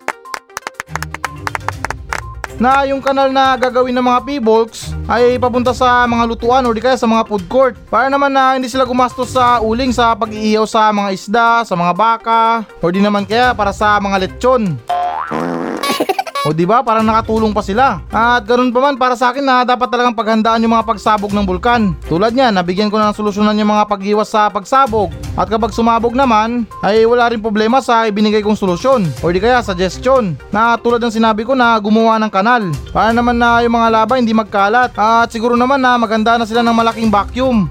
na 2.61 2.85
yung 2.85 3.01
kanal 3.01 3.33
na 3.33 3.57
gagawin 3.57 3.97
ng 3.97 4.05
mga 4.05 4.21
P-Bulks 4.29 4.93
ay 5.09 5.41
papunta 5.41 5.73
sa 5.73 6.05
mga 6.05 6.29
lutuan 6.29 6.63
o 6.69 6.77
di 6.77 6.85
kaya 6.85 7.01
sa 7.01 7.09
mga 7.09 7.25
food 7.25 7.49
court. 7.49 7.75
Para 7.89 8.13
naman 8.13 8.31
na 8.31 8.61
hindi 8.61 8.69
sila 8.69 8.85
gumastos 8.85 9.33
sa 9.33 9.65
uling 9.65 9.97
sa 9.97 10.13
pag-iihaw 10.13 10.69
sa 10.69 10.93
mga 10.93 11.11
isda, 11.17 11.49
sa 11.65 11.73
mga 11.73 11.93
baka, 11.97 12.69
o 12.85 12.93
di 12.93 13.01
naman 13.01 13.25
kaya 13.25 13.57
para 13.57 13.73
sa 13.73 13.97
mga 13.97 14.29
lechon. 14.29 14.77
O 16.49 16.57
di 16.57 16.65
ba 16.65 16.81
parang 16.81 17.05
nakatulong 17.05 17.53
pa 17.53 17.61
sila. 17.61 18.01
At 18.09 18.49
ganun 18.49 18.73
pa 18.73 18.81
man 18.81 18.97
para 18.97 19.13
sa 19.13 19.29
akin 19.29 19.45
na 19.45 19.61
dapat 19.61 19.93
talagang 19.93 20.17
paghandaan 20.17 20.65
yung 20.65 20.73
mga 20.73 20.89
pagsabog 20.89 21.37
ng 21.37 21.45
bulkan. 21.45 21.93
Tulad 22.09 22.33
niyan, 22.33 22.57
nabigyan 22.57 22.89
ko 22.89 22.97
na 22.97 23.13
ng 23.13 23.19
solusyonan 23.21 23.61
yung 23.61 23.69
mga 23.69 23.85
paghiwas 23.85 24.33
sa 24.33 24.49
pagsabog. 24.49 25.13
At 25.37 25.53
kapag 25.53 25.77
sumabog 25.77 26.17
naman, 26.17 26.65
ay 26.81 27.05
wala 27.05 27.29
rin 27.29 27.45
problema 27.45 27.85
sa 27.85 28.09
ibinigay 28.09 28.41
kong 28.41 28.57
solusyon. 28.57 29.05
O 29.21 29.29
di 29.29 29.37
kaya 29.37 29.61
suggestion. 29.61 30.33
Na 30.49 30.81
tulad 30.81 31.05
ng 31.05 31.13
sinabi 31.13 31.45
ko 31.45 31.53
na 31.53 31.77
gumawa 31.77 32.17
ng 32.17 32.33
kanal. 32.33 32.73
Para 32.89 33.13
naman 33.13 33.37
na 33.37 33.61
yung 33.61 33.77
mga 33.77 33.89
laba 33.93 34.17
hindi 34.17 34.33
magkalat. 34.33 34.97
At 34.97 35.29
siguro 35.29 35.61
naman 35.61 35.85
na 35.85 36.01
maganda 36.01 36.41
na 36.41 36.49
sila 36.49 36.65
ng 36.65 36.73
malaking 36.73 37.13
vacuum. 37.13 37.69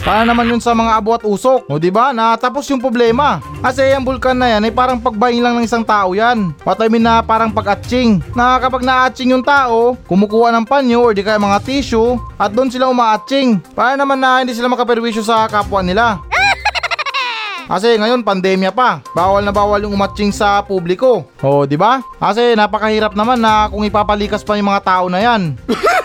Para 0.00 0.24
naman 0.24 0.48
yun 0.48 0.60
sa 0.64 0.72
mga 0.72 0.96
abo 0.96 1.12
at 1.12 1.24
usok. 1.28 1.68
O 1.68 1.76
di 1.76 1.92
ba? 1.92 2.16
Natapos 2.16 2.64
yung 2.72 2.80
problema. 2.80 3.44
Kasi 3.60 3.92
yung 3.92 4.04
bulkan 4.04 4.32
na 4.32 4.56
yan 4.56 4.64
ay 4.64 4.72
parang 4.72 4.96
pagbaing 4.96 5.44
lang 5.44 5.60
ng 5.60 5.66
isang 5.68 5.84
tao 5.84 6.16
yan. 6.16 6.56
What 6.64 6.80
I 6.80 6.88
mean 6.88 7.04
na 7.04 7.20
parang 7.20 7.52
pag-atching. 7.52 8.24
Na 8.32 8.56
kapag 8.56 8.80
na-atching 8.80 9.36
yung 9.36 9.44
tao, 9.44 10.00
kumukuha 10.08 10.56
ng 10.56 10.64
panyo 10.64 11.04
or 11.04 11.12
di 11.12 11.20
kaya 11.20 11.36
mga 11.36 11.60
tissue 11.60 12.16
at 12.40 12.48
doon 12.48 12.72
sila 12.72 12.88
uma-atching. 12.88 13.60
Para 13.76 13.92
naman 13.92 14.16
na 14.16 14.40
hindi 14.40 14.56
sila 14.56 14.72
makaperwisyo 14.72 15.20
sa 15.20 15.44
kapwa 15.52 15.84
nila. 15.84 16.16
Kasi 17.70 18.00
ngayon 18.00 18.24
pandemya 18.24 18.72
pa. 18.72 19.04
Bawal 19.12 19.44
na 19.44 19.52
bawal 19.52 19.84
yung 19.84 19.94
umatching 19.94 20.32
sa 20.32 20.64
publiko. 20.64 21.28
O, 21.44 21.68
di 21.68 21.76
ba? 21.76 22.00
Kasi 22.16 22.56
napakahirap 22.56 23.12
naman 23.12 23.38
na 23.38 23.68
kung 23.68 23.84
ipapalikas 23.84 24.40
pa 24.40 24.56
yung 24.56 24.72
mga 24.72 24.82
tao 24.82 25.06
na 25.12 25.20
yan. 25.20 25.54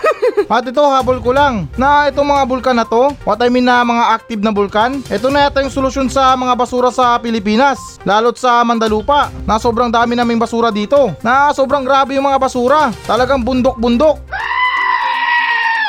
At 0.45 0.65
ito 0.65 0.81
habol 0.81 1.19
ko 1.21 1.33
lang 1.33 1.65
na 1.75 2.09
itong 2.09 2.29
mga 2.29 2.43
bulkan 2.45 2.77
na 2.77 2.85
to, 2.85 3.11
what 3.25 3.41
I 3.41 3.49
mean 3.49 3.65
na 3.65 3.81
mga 3.81 4.03
active 4.13 4.41
na 4.41 4.53
bulkan, 4.53 5.01
ito 5.09 5.27
na 5.33 5.49
yata 5.49 5.65
yung 5.65 5.73
solusyon 5.73 6.07
sa 6.07 6.37
mga 6.37 6.53
basura 6.53 6.93
sa 6.93 7.17
Pilipinas, 7.17 7.97
lalo't 8.05 8.37
sa 8.37 8.61
Mandalupa, 8.61 9.33
na 9.49 9.57
sobrang 9.57 9.89
dami 9.89 10.13
naming 10.13 10.37
basura 10.37 10.69
dito, 10.69 11.13
na 11.25 11.49
sobrang 11.51 11.81
grabe 11.81 12.15
yung 12.15 12.29
mga 12.29 12.41
basura, 12.41 12.93
talagang 13.09 13.41
bundok-bundok. 13.41 14.21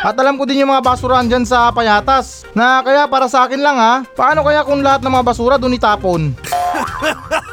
At 0.06 0.14
alam 0.20 0.38
ko 0.38 0.46
din 0.46 0.62
yung 0.62 0.70
mga 0.70 0.84
basurahan 0.86 1.26
dyan 1.26 1.42
sa 1.42 1.72
Payatas, 1.74 2.46
na 2.54 2.80
kaya 2.80 3.10
para 3.10 3.26
sa 3.26 3.44
akin 3.48 3.58
lang 3.58 3.76
ha, 3.76 4.06
paano 4.14 4.46
kaya 4.46 4.62
kung 4.62 4.84
lahat 4.84 5.02
ng 5.02 5.12
mga 5.12 5.26
basura 5.26 5.56
doon 5.58 5.76
itapon? 5.76 6.20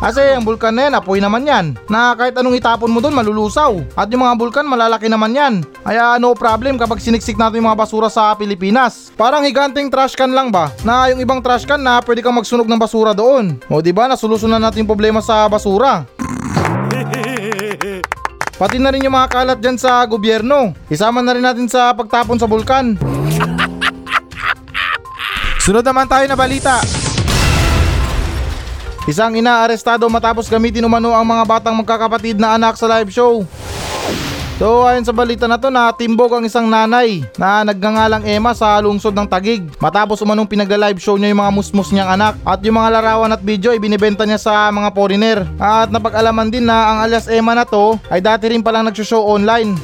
Kasi 0.00 0.32
ang 0.32 0.48
bulkan 0.48 0.72
na 0.72 0.88
yan, 0.88 0.96
apoy 0.96 1.20
naman 1.20 1.44
yan. 1.44 1.76
Na 1.92 2.16
kahit 2.16 2.32
anong 2.32 2.56
itapon 2.56 2.88
mo 2.88 3.04
doon, 3.04 3.12
malulusaw. 3.12 3.84
At 3.92 4.08
yung 4.08 4.24
mga 4.24 4.40
bulkan, 4.40 4.64
malalaki 4.64 5.12
naman 5.12 5.36
yan. 5.36 5.60
Kaya 5.84 6.16
no 6.16 6.32
problem 6.32 6.80
kapag 6.80 7.04
siniksik 7.04 7.36
natin 7.36 7.60
yung 7.60 7.68
mga 7.68 7.84
basura 7.84 8.08
sa 8.08 8.32
Pilipinas. 8.32 9.12
Parang 9.12 9.44
higanting 9.44 9.92
trash 9.92 10.16
can 10.16 10.32
lang 10.32 10.48
ba? 10.48 10.72
Na 10.88 11.12
yung 11.12 11.20
ibang 11.20 11.44
trash 11.44 11.68
can 11.68 11.84
na 11.84 12.00
pwede 12.00 12.24
kang 12.24 12.32
magsunog 12.32 12.64
ng 12.64 12.80
basura 12.80 13.12
doon. 13.12 13.60
O 13.68 13.84
di 13.84 13.92
ba 13.92 14.08
nasolusyonan 14.08 14.64
natin 14.64 14.88
yung 14.88 14.90
problema 14.90 15.20
sa 15.20 15.44
basura. 15.52 16.08
Pati 18.56 18.76
na 18.80 18.92
rin 18.92 19.04
yung 19.04 19.16
mga 19.16 19.28
kalat 19.32 19.58
dyan 19.60 19.76
sa 19.76 20.00
gobyerno. 20.08 20.72
Isama 20.88 21.20
na 21.20 21.36
rin 21.36 21.44
natin 21.44 21.68
sa 21.68 21.92
pagtapon 21.92 22.40
sa 22.40 22.48
bulkan. 22.48 22.96
Sunod 25.60 25.84
naman 25.84 26.08
tayo 26.08 26.24
na 26.24 26.36
balita. 26.36 26.99
Isang 29.08 29.32
ina 29.32 29.64
arestado 29.64 30.04
matapos 30.12 30.44
gamitin 30.44 30.84
umano 30.84 31.16
ang 31.16 31.24
mga 31.24 31.44
batang 31.48 31.76
magkakapatid 31.80 32.36
na 32.36 32.60
anak 32.60 32.76
sa 32.76 32.84
live 32.84 33.08
show. 33.08 33.48
So 34.60 34.84
ayon 34.84 35.08
sa 35.08 35.16
balita 35.16 35.48
na 35.48 35.56
to 35.56 35.72
na 35.72 35.88
timbog 35.88 36.36
ang 36.36 36.44
isang 36.44 36.68
nanay 36.68 37.24
na 37.40 37.64
nagngangalang 37.64 38.28
Emma 38.28 38.52
sa 38.52 38.76
lungsod 38.76 39.16
ng 39.16 39.24
Tagig. 39.24 39.64
Matapos 39.80 40.20
umanong 40.20 40.44
pinagla-live 40.44 41.00
show 41.00 41.16
niya 41.16 41.32
yung 41.32 41.40
mga 41.40 41.54
musmus 41.56 41.88
niyang 41.96 42.12
anak 42.12 42.36
at 42.44 42.60
yung 42.60 42.76
mga 42.76 42.92
larawan 43.00 43.32
at 43.32 43.40
video 43.40 43.72
ay 43.72 43.80
binibenta 43.80 44.28
niya 44.28 44.36
sa 44.36 44.68
mga 44.68 44.92
foreigner. 44.92 45.48
At 45.56 45.88
napag-alaman 45.88 46.52
din 46.52 46.68
na 46.68 46.92
ang 46.92 46.98
alias 47.08 47.24
Emma 47.32 47.56
na 47.56 47.64
to 47.64 47.96
ay 48.12 48.20
dati 48.20 48.52
rin 48.52 48.60
palang 48.60 48.84
nagsho-show 48.84 49.24
online 49.24 49.80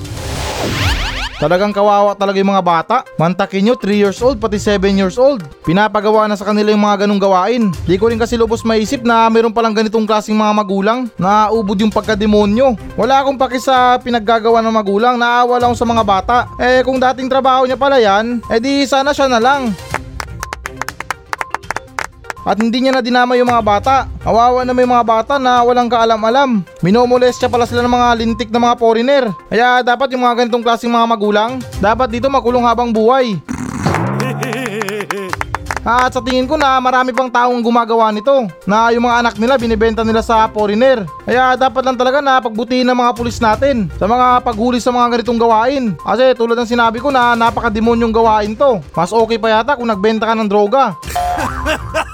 Talagang 1.37 1.69
kawawa 1.69 2.16
talaga 2.16 2.40
yung 2.40 2.49
mga 2.49 2.64
bata. 2.64 2.97
Mantakin 3.21 3.69
nyo, 3.69 3.75
3 3.76 3.93
years 3.93 4.25
old, 4.25 4.40
pati 4.40 4.57
7 4.57 4.81
years 4.97 5.21
old. 5.21 5.45
Pinapagawa 5.69 6.25
na 6.25 6.33
sa 6.33 6.49
kanila 6.49 6.73
yung 6.73 6.81
mga 6.81 7.05
ganong 7.05 7.21
gawain. 7.21 7.69
Di 7.85 8.00
ko 8.00 8.09
rin 8.09 8.16
kasi 8.16 8.40
lubos 8.40 8.64
maisip 8.64 9.05
na 9.05 9.28
meron 9.28 9.52
palang 9.52 9.76
ganitong 9.76 10.09
klaseng 10.09 10.33
mga 10.33 10.57
magulang 10.57 11.12
na 11.21 11.52
ubod 11.52 11.76
yung 11.76 11.93
pagkademonyo. 11.93 12.97
Wala 12.97 13.21
akong 13.21 13.37
paki 13.37 13.61
sa 13.61 14.00
pinaggagawa 14.00 14.64
ng 14.64 14.73
magulang, 14.73 15.21
naawa 15.21 15.61
lang 15.61 15.76
sa 15.76 15.85
mga 15.85 16.02
bata. 16.09 16.49
Eh 16.57 16.81
kung 16.81 16.97
dating 16.97 17.28
trabaho 17.28 17.69
niya 17.69 17.76
pala 17.76 18.00
yan, 18.00 18.40
eh 18.49 18.57
di 18.57 18.88
sana 18.88 19.12
siya 19.12 19.28
na 19.28 19.37
lang. 19.37 19.76
At 22.47 22.62
hindi 22.62 22.79
niya 22.79 22.95
na 22.95 23.03
dinama 23.03 23.35
yung 23.35 23.50
mga 23.50 23.67
bata. 23.67 24.07
Kawawa 24.23 24.62
na 24.62 24.71
may 24.71 24.87
mga 24.87 25.03
bata 25.03 25.35
na 25.35 25.67
walang 25.67 25.91
kaalam-alam. 25.91 26.62
Minomolestya 26.79 27.50
pala 27.50 27.67
sila 27.67 27.83
ng 27.83 27.91
mga 27.91 28.09
lintik 28.23 28.55
na 28.55 28.62
mga 28.62 28.79
foreigner. 28.79 29.35
Kaya 29.50 29.83
dapat 29.83 30.15
yung 30.15 30.23
mga 30.23 30.47
ganitong 30.47 30.62
klaseng 30.62 30.95
mga 30.95 31.11
magulang, 31.11 31.59
dapat 31.83 32.07
dito 32.07 32.31
makulong 32.31 32.62
habang 32.62 32.95
buhay. 32.95 33.35
At 35.87 36.11
sa 36.11 36.19
tingin 36.19 36.50
ko 36.50 36.59
na 36.59 36.83
marami 36.83 37.15
pang 37.15 37.31
taong 37.31 37.62
gumagawa 37.62 38.11
nito 38.11 38.50
na 38.67 38.91
yung 38.91 39.07
mga 39.07 39.23
anak 39.23 39.35
nila 39.38 39.55
binibenta 39.55 40.03
nila 40.03 40.19
sa 40.19 40.50
foreigner. 40.50 41.07
Kaya 41.23 41.55
dapat 41.55 41.87
lang 41.87 41.95
talaga 41.95 42.19
na 42.19 42.43
pagbutihin 42.43 42.91
ng 42.91 42.99
mga 42.99 43.15
pulis 43.15 43.38
natin 43.38 43.87
sa 43.95 44.11
mga 44.11 44.43
paghuli 44.43 44.83
sa 44.83 44.91
mga 44.91 45.15
ganitong 45.15 45.38
gawain. 45.38 45.95
Kasi 45.95 46.35
tulad 46.35 46.59
ng 46.59 46.67
sinabi 46.67 46.99
ko 46.99 47.15
na 47.15 47.38
napakademonyong 47.38 48.11
gawain 48.11 48.59
to. 48.59 48.83
Mas 48.99 49.15
okay 49.15 49.38
pa 49.38 49.62
yata 49.62 49.79
kung 49.79 49.87
nagbenta 49.87 50.26
ka 50.26 50.35
ng 50.35 50.50
droga. 50.50 50.99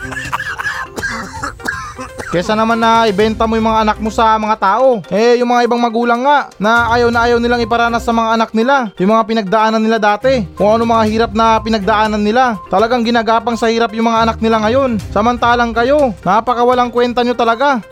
Kesa 2.32 2.56
naman 2.56 2.80
na 2.80 3.04
ibenta 3.12 3.44
mo 3.44 3.60
yung 3.60 3.68
mga 3.68 3.84
anak 3.84 3.98
mo 4.00 4.08
sa 4.08 4.40
mga 4.40 4.56
tao. 4.56 5.04
Eh, 5.12 5.36
yung 5.36 5.52
mga 5.52 5.68
ibang 5.68 5.76
magulang 5.76 6.24
nga, 6.24 6.48
na 6.56 6.88
ayaw 6.96 7.12
na 7.12 7.28
ayaw 7.28 7.36
nilang 7.36 7.60
iparanas 7.60 8.00
sa 8.00 8.16
mga 8.16 8.40
anak 8.40 8.56
nila. 8.56 8.88
Yung 8.96 9.12
mga 9.12 9.28
pinagdaanan 9.28 9.84
nila 9.84 10.00
dati. 10.00 10.40
Kung 10.56 10.80
ano 10.80 10.88
mga 10.88 11.04
hirap 11.12 11.32
na 11.36 11.60
pinagdaanan 11.60 12.24
nila. 12.24 12.56
Talagang 12.72 13.04
ginagapang 13.04 13.60
sa 13.60 13.68
hirap 13.68 13.92
yung 13.92 14.08
mga 14.08 14.24
anak 14.24 14.40
nila 14.40 14.64
ngayon. 14.64 14.96
Samantalang 15.12 15.76
kayo, 15.76 16.16
napakawalang 16.24 16.88
kwenta 16.88 17.20
nyo 17.20 17.36
talaga. 17.36 17.84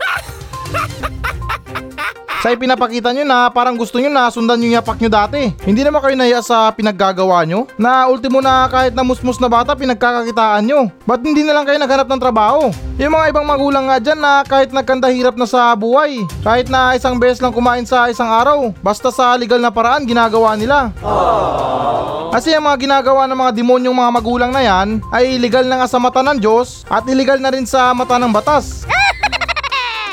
Sa 2.41 2.49
ipinapakita 2.49 3.13
nyo 3.13 3.21
na 3.21 3.53
parang 3.53 3.77
gusto 3.77 4.01
nyo 4.01 4.09
na 4.09 4.25
sundan 4.33 4.57
yung 4.65 4.73
yapak 4.73 4.97
nyo 4.97 5.13
dati. 5.13 5.53
Hindi 5.61 5.85
naman 5.85 6.01
kayo 6.01 6.17
nahiya 6.17 6.41
sa 6.41 6.73
pinaggagawa 6.73 7.45
nyo? 7.45 7.69
Na 7.77 8.09
ultimo 8.09 8.41
na 8.41 8.65
kahit 8.65 8.97
na 8.97 9.05
musmus 9.05 9.37
na 9.37 9.45
bata 9.45 9.77
pinagkakakitaan 9.77 10.65
nyo. 10.65 10.89
Ba't 11.05 11.21
hindi 11.21 11.45
na 11.45 11.53
lang 11.53 11.69
kayo 11.69 11.77
naghanap 11.77 12.09
ng 12.09 12.17
trabaho? 12.17 12.73
Yung 12.97 13.13
mga 13.13 13.29
ibang 13.29 13.45
magulang 13.45 13.85
nga 13.85 14.01
dyan 14.01 14.17
na 14.17 14.41
kahit 14.41 14.73
nagkanda 14.73 15.13
hirap 15.13 15.37
na 15.37 15.45
sa 15.45 15.77
buhay. 15.77 16.25
Kahit 16.41 16.65
na 16.65 16.97
isang 16.97 17.21
beses 17.21 17.45
lang 17.45 17.53
kumain 17.53 17.85
sa 17.85 18.09
isang 18.09 18.33
araw. 18.33 18.73
Basta 18.81 19.13
sa 19.13 19.37
legal 19.37 19.61
na 19.61 19.69
paraan 19.69 20.09
ginagawa 20.09 20.57
nila. 20.57 20.89
Kasi 22.33 22.57
ang 22.57 22.65
mga 22.65 22.89
ginagawa 22.89 23.29
ng 23.29 23.37
mga 23.37 23.51
demonyong 23.53 23.93
mga 23.93 24.11
magulang 24.17 24.49
na 24.49 24.65
yan 24.65 24.97
ay 25.13 25.37
illegal 25.37 25.69
na 25.69 25.85
nga 25.85 25.85
sa 25.85 26.01
mata 26.01 26.25
ng 26.25 26.41
Diyos 26.41 26.89
at 26.89 27.05
illegal 27.05 27.37
na 27.37 27.53
rin 27.53 27.69
sa 27.69 27.93
mata 27.93 28.17
ng 28.17 28.33
batas. 28.33 28.89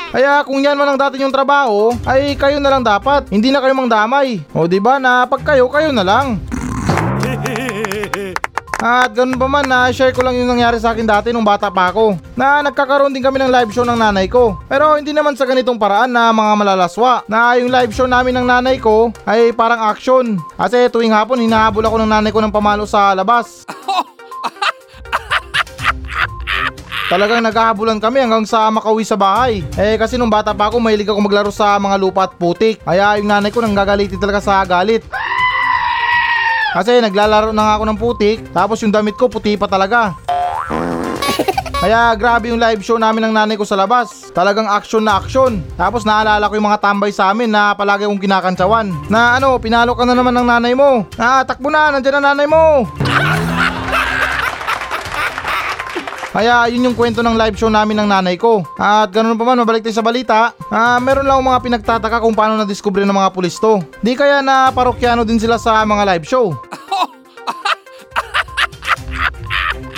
Kaya 0.09 0.41
kung 0.41 0.57
yan 0.57 0.73
man 0.73 0.89
ang 0.89 0.99
dati 0.99 1.21
yung 1.21 1.29
trabaho, 1.29 1.93
ay 2.09 2.33
kayo 2.33 2.57
na 2.57 2.73
lang 2.73 2.81
dapat. 2.81 3.29
Hindi 3.29 3.53
na 3.53 3.61
kayo 3.61 3.77
mangdamay. 3.77 4.41
O 4.57 4.65
di 4.65 4.81
ba 4.81 4.97
na 4.97 5.29
pag 5.29 5.45
kayo, 5.45 5.69
kayo 5.69 5.93
na 5.93 6.01
lang. 6.01 6.41
At 8.79 9.11
ganun 9.11 9.35
pa 9.35 9.45
man 9.51 9.67
na 9.67 9.91
share 9.91 10.15
ko 10.15 10.23
lang 10.23 10.39
yung 10.39 10.55
nangyari 10.55 10.79
sa 10.79 10.95
akin 10.95 11.03
dati 11.03 11.35
nung 11.35 11.43
bata 11.43 11.67
pa 11.67 11.91
ako 11.91 12.15
na 12.39 12.63
nagkakaroon 12.63 13.11
din 13.11 13.19
kami 13.19 13.35
ng 13.43 13.51
live 13.51 13.75
show 13.75 13.83
ng 13.83 13.99
nanay 13.99 14.31
ko 14.31 14.55
pero 14.71 14.95
hindi 14.95 15.11
naman 15.11 15.35
sa 15.35 15.43
ganitong 15.43 15.75
paraan 15.75 16.07
na 16.07 16.31
mga 16.31 16.55
malalaswa 16.55 17.27
na 17.27 17.59
yung 17.59 17.67
live 17.67 17.91
show 17.91 18.07
namin 18.07 18.39
ng 18.39 18.47
nanay 18.47 18.79
ko 18.79 19.11
ay 19.27 19.51
parang 19.51 19.83
action 19.83 20.39
kasi 20.55 20.87
tuwing 20.87 21.11
hapon 21.11 21.43
hinahabol 21.43 21.83
ako 21.83 21.99
ng 21.99 22.07
nanay 22.07 22.31
ko 22.31 22.39
ng 22.39 22.55
pamalo 22.55 22.87
sa 22.87 23.11
labas 23.11 23.67
Talagang 27.09 27.41
naghahabulan 27.41 27.97
kami 27.97 28.21
hanggang 28.21 28.45
sa 28.45 28.69
makauwi 28.69 29.01
sa 29.01 29.17
bahay. 29.17 29.65
Eh 29.73 29.97
kasi 29.97 30.13
nung 30.13 30.29
bata 30.29 30.53
pa 30.53 30.69
ako, 30.69 30.77
mahilig 30.77 31.09
ako 31.09 31.17
maglaro 31.25 31.49
sa 31.49 31.73
mga 31.81 31.97
lupa 31.97 32.29
at 32.29 32.37
putik. 32.37 32.77
Kaya 32.85 33.17
yung 33.17 33.25
nanay 33.25 33.49
ko 33.49 33.65
nang 33.65 33.73
gagalitin 33.73 34.21
talaga 34.21 34.37
sa 34.37 34.61
galit. 34.61 35.01
Kasi 36.69 37.01
naglalaro 37.01 37.49
na 37.49 37.65
nga 37.65 37.73
ako 37.81 37.83
ng 37.89 37.97
putik, 37.97 38.37
tapos 38.53 38.77
yung 38.85 38.93
damit 38.93 39.17
ko 39.17 39.25
puti 39.25 39.57
pa 39.57 39.65
talaga. 39.65 40.13
Kaya 41.81 42.13
grabe 42.13 42.53
yung 42.53 42.61
live 42.61 42.85
show 42.85 43.01
namin 43.01 43.25
ng 43.25 43.33
nanay 43.33 43.57
ko 43.57 43.65
sa 43.65 43.73
labas. 43.73 44.29
Talagang 44.29 44.69
action 44.69 45.01
na 45.01 45.17
action. 45.17 45.65
Tapos 45.81 46.05
naalala 46.05 46.45
ko 46.45 46.61
yung 46.61 46.69
mga 46.69 46.83
tambay 46.83 47.09
sa 47.09 47.33
amin 47.33 47.49
na 47.49 47.73
palagi 47.73 48.05
akong 48.05 48.21
kinakantsawan. 48.21 48.93
Na 49.09 49.41
ano, 49.41 49.57
pinalo 49.57 49.97
ka 49.97 50.05
na 50.05 50.13
naman 50.13 50.35
ng 50.37 50.45
nanay 50.45 50.77
mo. 50.77 51.09
Na 51.17 51.41
takbo 51.41 51.73
na, 51.73 51.89
nandyan 51.89 52.21
na 52.21 52.35
nanay 52.35 52.45
mo. 52.45 52.85
Kaya 56.39 56.71
yun 56.71 56.87
yung 56.87 56.95
kwento 56.95 57.19
ng 57.19 57.35
live 57.35 57.59
show 57.59 57.67
namin 57.67 57.99
ng 57.99 58.15
nanay 58.15 58.39
ko. 58.39 58.63
At 58.79 59.11
ganun 59.11 59.35
pa 59.35 59.43
man, 59.43 59.59
mabalik 59.59 59.83
tayo 59.83 59.91
sa 59.91 59.99
balita. 59.99 60.55
Ah, 60.71 60.95
meron 60.95 61.27
lang 61.27 61.43
mga 61.43 61.59
pinagtataka 61.59 62.23
kung 62.23 62.31
paano 62.31 62.55
na-discover 62.55 63.03
ng 63.03 63.11
mga 63.11 63.35
pulis 63.35 63.59
to. 63.59 63.83
Di 63.99 64.15
kaya 64.15 64.39
na 64.39 64.71
parokyano 64.71 65.27
din 65.27 65.35
sila 65.35 65.59
sa 65.59 65.83
mga 65.83 66.15
live 66.15 66.23
show. 66.23 66.55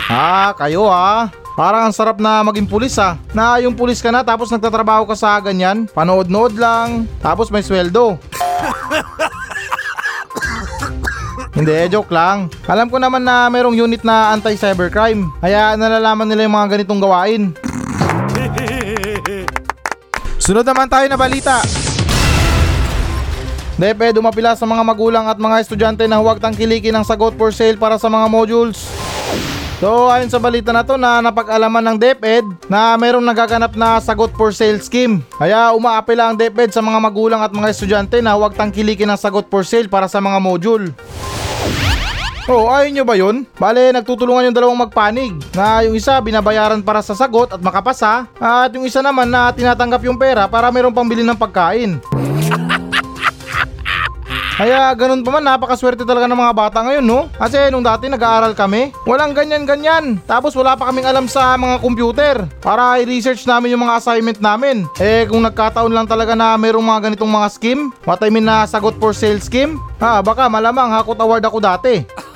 ah, 0.10 0.50
kayo 0.58 0.90
ah. 0.90 1.30
Parang 1.54 1.86
ang 1.86 1.94
sarap 1.94 2.18
na 2.18 2.42
maging 2.42 2.66
pulis 2.66 2.98
ah. 2.98 3.22
Na 3.38 3.62
yung 3.62 3.78
pulis 3.78 4.02
ka 4.02 4.10
na 4.10 4.26
tapos 4.26 4.50
nagtatrabaho 4.50 5.06
ka 5.06 5.14
sa 5.14 5.38
ganyan. 5.46 5.86
Panood-nood 5.94 6.58
lang. 6.58 7.06
Tapos 7.22 7.54
may 7.54 7.62
sweldo. 7.62 8.18
Hindi, 11.62 11.94
joke 11.94 12.10
lang. 12.10 12.50
Alam 12.66 12.90
ko 12.90 12.98
naman 12.98 13.22
na 13.22 13.46
merong 13.46 13.78
unit 13.78 14.02
na 14.02 14.34
anti-cybercrime. 14.34 15.30
Kaya 15.38 15.78
nalalaman 15.78 16.26
nila 16.26 16.50
yung 16.50 16.58
mga 16.58 16.74
ganitong 16.74 16.98
gawain. 16.98 17.54
Sunod 20.42 20.66
naman 20.66 20.90
tayo 20.90 21.06
na 21.06 21.22
balita. 21.22 21.62
DepEd 23.78 24.18
dumapila 24.18 24.58
sa 24.58 24.66
mga 24.66 24.82
magulang 24.82 25.30
at 25.30 25.38
mga 25.38 25.62
estudyante 25.62 26.10
na 26.10 26.18
huwag 26.18 26.42
tangkilikin 26.42 26.98
ang 26.98 27.06
sagot 27.06 27.38
for 27.38 27.54
sale 27.54 27.78
para 27.78 28.02
sa 28.02 28.10
mga 28.10 28.26
modules. 28.26 28.82
So 29.78 30.10
ayon 30.10 30.34
sa 30.34 30.42
balita 30.42 30.74
na 30.74 30.82
to 30.82 30.98
na 30.98 31.22
napag-alaman 31.22 31.94
ng 31.94 31.98
DepEd 32.02 32.46
na 32.70 32.98
mayroong 32.98 33.26
nagaganap 33.26 33.78
na 33.78 34.02
sagot 34.02 34.34
for 34.34 34.50
sale 34.50 34.82
scheme. 34.82 35.22
Kaya 35.38 35.78
umaapela 35.78 36.34
ang 36.34 36.38
DepEd 36.42 36.74
sa 36.74 36.82
mga 36.82 36.98
magulang 36.98 37.42
at 37.46 37.54
mga 37.54 37.70
estudyante 37.70 38.18
na 38.18 38.34
huwag 38.34 38.58
tangkilikin 38.58 39.10
ang 39.10 39.18
sagot 39.22 39.46
for 39.46 39.62
sale 39.62 39.86
para 39.86 40.10
sa 40.10 40.18
mga 40.18 40.42
module. 40.42 40.90
Oh, 42.50 42.66
ayun 42.74 42.98
nyo 42.98 43.06
ba 43.06 43.14
yun? 43.14 43.46
Bale, 43.62 43.94
nagtutulungan 43.94 44.50
yung 44.50 44.58
dalawang 44.58 44.82
magpanig 44.88 45.38
na 45.54 45.86
yung 45.86 45.94
isa 45.94 46.18
binabayaran 46.18 46.82
para 46.82 47.06
sa 47.06 47.14
sagot 47.14 47.54
at 47.54 47.62
makapasa 47.62 48.26
at 48.42 48.74
yung 48.74 48.88
isa 48.88 49.06
naman 49.06 49.30
na 49.30 49.54
tinatanggap 49.54 50.02
yung 50.02 50.18
pera 50.18 50.50
para 50.50 50.74
mayroong 50.74 50.96
pambili 50.96 51.22
ng 51.22 51.38
pagkain. 51.38 52.02
Kaya 54.62 54.94
ganun 54.94 55.26
pa 55.26 55.34
man, 55.34 55.42
napakaswerte 55.42 56.06
talaga 56.06 56.30
ng 56.30 56.38
mga 56.38 56.54
bata 56.54 56.86
ngayon, 56.86 57.02
no? 57.02 57.26
Kasi 57.34 57.74
nung 57.74 57.82
dati 57.82 58.06
nag-aaral 58.06 58.54
kami, 58.54 58.94
walang 59.10 59.34
ganyan-ganyan. 59.34 60.22
Tapos 60.30 60.54
wala 60.54 60.78
pa 60.78 60.86
kaming 60.94 61.10
alam 61.10 61.26
sa 61.26 61.58
mga 61.58 61.82
computer 61.82 62.46
para 62.62 63.02
i-research 63.02 63.50
namin 63.50 63.74
yung 63.74 63.90
mga 63.90 63.98
assignment 63.98 64.38
namin. 64.38 64.86
Eh 65.02 65.26
kung 65.26 65.42
nagkataon 65.42 65.90
lang 65.90 66.06
talaga 66.06 66.38
na 66.38 66.62
mayroong 66.62 66.86
mga 66.86 67.10
ganitong 67.10 67.34
mga 67.34 67.48
scheme, 67.50 67.90
what 68.06 68.22
I 68.22 68.30
mean 68.30 68.46
na 68.46 68.70
sagot 68.70 69.02
for 69.02 69.18
sale 69.18 69.42
scheme, 69.42 69.82
ha, 69.98 70.22
baka 70.22 70.46
malamang 70.46 70.94
hakot 70.94 71.18
award 71.18 71.42
ako 71.42 71.58
dati. 71.58 72.06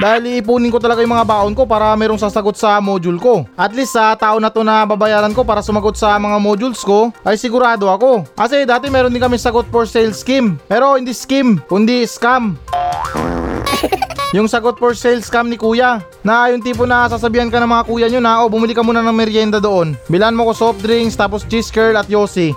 Dahil 0.00 0.40
iipunin 0.40 0.72
ko 0.72 0.80
talaga 0.80 1.04
yung 1.04 1.12
mga 1.12 1.28
baon 1.28 1.52
ko 1.52 1.68
para 1.68 1.92
merong 1.92 2.16
sasagot 2.16 2.56
sa 2.56 2.80
module 2.80 3.20
ko. 3.20 3.44
At 3.52 3.76
least 3.76 3.92
sa 3.92 4.16
tao 4.16 4.40
na 4.40 4.48
to 4.48 4.64
na 4.64 4.88
babayaran 4.88 5.36
ko 5.36 5.44
para 5.44 5.60
sumagot 5.60 5.92
sa 5.92 6.16
mga 6.16 6.40
modules 6.40 6.80
ko, 6.80 7.12
ay 7.20 7.36
sigurado 7.36 7.84
ako. 7.84 8.24
Kasi 8.32 8.64
dati 8.64 8.88
meron 8.88 9.12
din 9.12 9.20
kami 9.20 9.36
sagot 9.36 9.68
for 9.68 9.84
sale 9.84 10.16
scheme. 10.16 10.56
Pero 10.64 10.96
hindi 10.96 11.12
scheme, 11.12 11.60
kundi 11.68 12.08
scam. 12.08 12.56
Yung 14.32 14.48
sagot 14.48 14.80
for 14.80 14.96
sale 14.96 15.20
scam 15.20 15.50
ni 15.50 15.58
kuya 15.58 16.06
Na 16.22 16.46
yung 16.54 16.62
tipo 16.62 16.86
na 16.86 17.10
sasabihan 17.10 17.50
ka 17.50 17.58
ng 17.58 17.66
mga 17.66 17.82
kuya 17.82 18.06
nyo 18.06 18.22
na 18.22 18.38
Oh 18.38 18.46
bumili 18.46 18.70
ka 18.70 18.78
muna 18.78 19.02
ng 19.02 19.10
merienda 19.10 19.58
doon 19.58 19.98
Bilan 20.06 20.38
mo 20.38 20.46
ko 20.46 20.54
soft 20.54 20.86
drinks 20.86 21.18
tapos 21.18 21.42
cheese 21.50 21.66
curl 21.74 21.98
at 21.98 22.06
yosi 22.06 22.54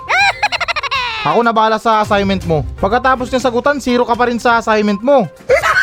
Ako 1.26 1.42
na 1.42 1.50
bahala 1.50 1.82
sa 1.82 1.98
assignment 1.98 2.46
mo 2.46 2.62
Pagkatapos 2.78 3.26
ng 3.26 3.42
sagutan 3.42 3.82
zero 3.82 4.06
ka 4.06 4.14
pa 4.14 4.30
rin 4.30 4.38
sa 4.38 4.62
assignment 4.62 5.02
mo 5.02 5.26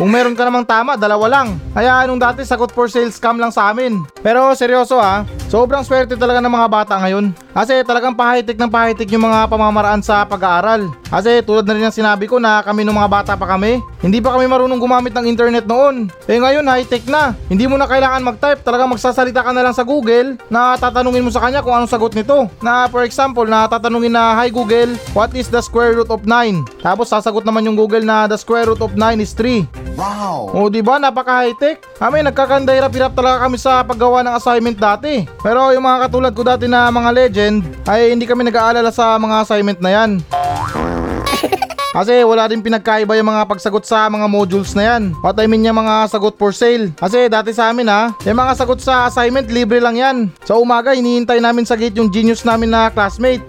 Kung 0.00 0.08
meron 0.08 0.32
ka 0.32 0.48
namang 0.48 0.64
tama, 0.64 0.96
dalawa 0.96 1.28
lang. 1.28 1.60
Kaya 1.76 2.08
nung 2.08 2.16
dati 2.16 2.40
sagot 2.40 2.72
for 2.72 2.88
sale 2.88 3.12
scam 3.12 3.36
lang 3.36 3.52
sa 3.52 3.68
amin. 3.68 4.00
Pero 4.24 4.48
seryoso 4.56 4.96
ha, 4.96 5.28
sobrang 5.52 5.84
swerte 5.84 6.16
talaga 6.16 6.40
ng 6.40 6.48
mga 6.48 6.68
bata 6.72 6.96
ngayon. 7.04 7.36
Kasi 7.52 7.84
talagang 7.84 8.16
pahitik 8.16 8.56
ng 8.56 8.72
pahitik 8.72 9.12
yung 9.12 9.28
mga 9.28 9.44
pamamaraan 9.52 10.00
sa 10.00 10.24
pag-aaral. 10.24 10.88
Kasi 11.04 11.44
tulad 11.44 11.68
na 11.68 11.76
rin 11.76 11.84
ng 11.84 11.92
sinabi 11.92 12.24
ko 12.24 12.40
na 12.40 12.64
kami 12.64 12.80
nung 12.80 12.96
mga 12.96 13.12
bata 13.12 13.32
pa 13.36 13.44
kami, 13.44 13.84
hindi 14.00 14.24
pa 14.24 14.32
kami 14.32 14.48
marunong 14.48 14.80
gumamit 14.80 15.12
ng 15.12 15.28
internet 15.28 15.68
noon. 15.68 16.08
Eh 16.24 16.40
ngayon 16.40 16.64
high-tech 16.64 17.04
na. 17.04 17.36
Hindi 17.52 17.68
mo 17.68 17.76
na 17.76 17.84
kailangan 17.84 18.24
mag-type, 18.24 18.64
talagang 18.64 18.88
magsasalita 18.88 19.44
ka 19.44 19.52
na 19.52 19.68
lang 19.68 19.76
sa 19.76 19.84
Google 19.84 20.40
na 20.48 20.80
tatanungin 20.80 21.28
mo 21.28 21.28
sa 21.28 21.44
kanya 21.44 21.60
kung 21.60 21.76
anong 21.76 21.92
sagot 21.92 22.16
nito. 22.16 22.48
Na 22.64 22.88
for 22.88 23.04
example, 23.04 23.44
na 23.44 23.68
tatanungin 23.68 24.16
na, 24.16 24.32
Hi 24.32 24.48
Google, 24.48 24.96
what 25.12 25.36
is 25.36 25.52
the 25.52 25.60
square 25.60 25.92
root 25.92 26.08
of 26.08 26.24
9? 26.24 26.80
Tapos 26.80 27.12
sasagot 27.12 27.44
naman 27.44 27.68
yung 27.68 27.76
Google 27.76 28.06
na 28.06 28.24
the 28.24 28.40
square 28.40 28.64
root 28.64 28.80
of 28.80 28.96
9 28.96 29.20
is 29.20 29.36
3. 29.36 29.89
Wow! 29.98 30.50
O 30.54 30.68
di 30.70 30.82
ba 30.82 30.98
napaka 30.98 31.42
high-tech? 31.42 31.82
Kami 31.98 32.22
nagkakanda 32.26 32.74
hirap-hirap 32.74 33.12
talaga 33.14 33.46
kami 33.46 33.56
sa 33.56 33.82
paggawa 33.82 34.22
ng 34.26 34.34
assignment 34.36 34.78
dati. 34.78 35.26
Pero 35.42 35.72
yung 35.74 35.84
mga 35.86 36.08
katulad 36.08 36.32
ko 36.34 36.42
dati 36.46 36.66
na 36.70 36.90
mga 36.90 37.10
legend 37.14 37.64
ay 37.88 38.14
hindi 38.14 38.26
kami 38.28 38.46
nag-aalala 38.46 38.90
sa 38.92 39.18
mga 39.18 39.36
assignment 39.42 39.80
na 39.82 39.90
yan. 39.90 40.10
Kasi 41.96 42.22
wala 42.22 42.46
din 42.46 42.62
pinagkaiba 42.62 43.18
yung 43.18 43.34
mga 43.34 43.50
pagsagot 43.50 43.82
sa 43.82 44.06
mga 44.06 44.30
modules 44.30 44.78
na 44.78 44.94
yan. 44.94 45.10
What 45.26 45.34
I 45.42 45.50
mean 45.50 45.66
yung 45.66 45.74
mga 45.74 46.06
sagot 46.06 46.38
for 46.38 46.54
sale. 46.54 46.94
Kasi 46.94 47.26
dati 47.26 47.50
sa 47.50 47.74
amin 47.74 47.90
ha, 47.90 48.14
yung 48.22 48.38
mga 48.38 48.62
sagot 48.62 48.78
sa 48.78 49.10
assignment 49.10 49.50
libre 49.50 49.82
lang 49.82 49.98
yan. 49.98 50.16
Sa 50.46 50.54
umaga 50.62 50.94
hinihintay 50.94 51.42
namin 51.42 51.66
sa 51.66 51.74
gate 51.74 51.98
yung 51.98 52.06
genius 52.06 52.46
namin 52.46 52.70
na 52.70 52.94
classmate. 52.94 53.42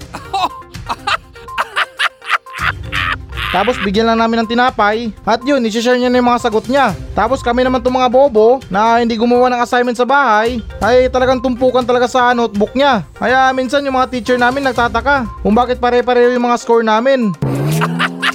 Tapos 3.51 3.75
bigyan 3.83 4.07
lang 4.07 4.19
namin 4.23 4.43
ng 4.43 4.49
tinapay. 4.55 5.11
At 5.27 5.43
yun, 5.43 5.59
isi-share 5.67 5.99
niya 5.99 6.07
na 6.07 6.23
yung 6.23 6.31
mga 6.31 6.43
sagot 6.47 6.65
niya. 6.71 6.95
Tapos 7.11 7.43
kami 7.43 7.67
naman 7.67 7.83
itong 7.83 7.99
mga 7.99 8.07
bobo 8.07 8.63
na 8.71 9.03
hindi 9.03 9.19
gumawa 9.19 9.51
ng 9.51 9.61
assignment 9.61 9.99
sa 9.99 10.07
bahay 10.07 10.63
ay 10.79 11.11
talagang 11.11 11.43
tumpukan 11.43 11.83
talaga 11.83 12.07
sa 12.07 12.31
notebook 12.31 12.71
niya. 12.71 13.03
Kaya 13.19 13.51
minsan 13.51 13.83
yung 13.83 13.99
mga 13.99 14.07
teacher 14.07 14.39
namin 14.39 14.63
nagtataka 14.63 15.27
kung 15.43 15.51
bakit 15.51 15.83
pare-pareho 15.83 16.31
yung 16.31 16.47
mga 16.47 16.59
score 16.63 16.81
namin. 16.81 17.35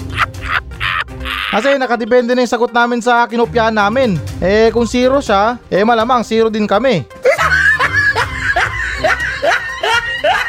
Kasi 1.57 1.81
nakadepende 1.81 2.37
na 2.37 2.45
yung 2.45 2.53
sagot 2.53 2.69
namin 2.69 3.01
sa 3.01 3.25
kinopyahan 3.25 3.73
namin. 3.73 4.21
Eh 4.45 4.69
kung 4.77 4.85
zero 4.85 5.25
siya, 5.25 5.57
eh 5.73 5.81
malamang 5.89 6.21
zero 6.21 6.53
din 6.53 6.69
kami. 6.69 7.09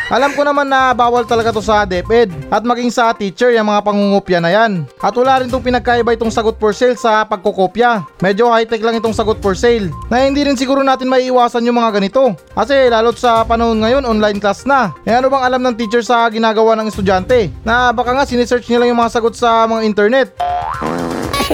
Alam 0.08 0.32
ko 0.40 0.48
naman 0.48 0.72
na 0.72 0.96
bawal 0.96 1.28
talaga 1.28 1.52
to 1.52 1.60
sa 1.60 1.84
DepEd 1.84 2.32
at 2.48 2.64
maging 2.64 2.88
sa 2.88 3.12
teacher 3.12 3.52
yung 3.52 3.68
mga 3.68 3.84
pangungopya 3.84 4.40
na 4.40 4.48
yan. 4.56 4.88
At 5.04 5.12
wala 5.12 5.44
rin 5.44 5.52
tong 5.52 5.60
pinagkaiba 5.60 6.16
itong 6.16 6.32
sagot 6.32 6.56
for 6.56 6.72
sale 6.72 6.96
sa 6.96 7.28
pagkokopya. 7.28 8.08
Medyo 8.24 8.48
high-tech 8.48 8.80
lang 8.80 8.96
itong 8.96 9.12
sagot 9.12 9.36
for 9.44 9.52
sale 9.52 9.92
na 10.08 10.24
hindi 10.24 10.48
rin 10.48 10.56
siguro 10.56 10.80
natin 10.80 11.12
maiiwasan 11.12 11.68
yung 11.68 11.76
mga 11.76 12.00
ganito. 12.00 12.40
Kasi 12.56 12.88
lalo't 12.88 13.20
sa 13.20 13.44
panahon 13.44 13.84
ngayon 13.84 14.08
online 14.08 14.40
class 14.40 14.64
na. 14.64 14.96
Eh 15.04 15.12
ano 15.12 15.28
bang 15.28 15.44
alam 15.44 15.60
ng 15.60 15.76
teacher 15.76 16.00
sa 16.00 16.24
ginagawa 16.32 16.80
ng 16.80 16.88
estudyante? 16.88 17.52
Na 17.68 17.92
baka 17.92 18.16
nga 18.16 18.24
sinesearch 18.24 18.72
nila 18.72 18.88
yung 18.88 19.04
mga 19.04 19.12
sagot 19.12 19.36
sa 19.36 19.68
mga 19.68 19.84
internet. 19.84 20.32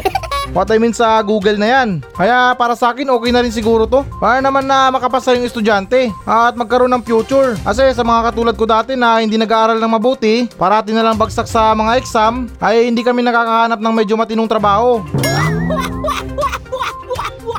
What 0.53 0.69
I 0.69 0.77
mean 0.77 0.93
sa 0.93 1.17
Google 1.25 1.57
na 1.57 1.65
yan. 1.65 2.05
Kaya 2.13 2.53
para 2.53 2.77
sa 2.77 2.93
akin 2.93 3.09
okay 3.09 3.33
na 3.33 3.41
rin 3.41 3.49
siguro 3.49 3.89
to. 3.89 4.05
Para 4.21 4.37
naman 4.37 4.69
na 4.69 4.93
makapasa 4.93 5.33
yung 5.33 5.49
estudyante 5.49 6.13
at 6.29 6.53
magkaroon 6.53 6.93
ng 6.93 7.01
future. 7.01 7.57
Kasi 7.65 7.89
sa 7.89 8.05
mga 8.05 8.29
katulad 8.29 8.53
ko 8.53 8.69
dati 8.69 8.93
na 8.93 9.17
hindi 9.17 9.33
nag-aaral 9.41 9.81
ng 9.81 9.93
mabuti, 9.97 10.45
parati 10.53 10.93
na 10.93 11.01
lang 11.01 11.17
bagsak 11.17 11.49
sa 11.49 11.73
mga 11.73 11.97
exam, 11.97 12.45
ay 12.61 12.85
hindi 12.85 13.01
kami 13.01 13.25
nakakahanap 13.25 13.81
ng 13.81 13.93
medyo 13.97 14.13
matinong 14.13 14.45
trabaho 14.45 15.01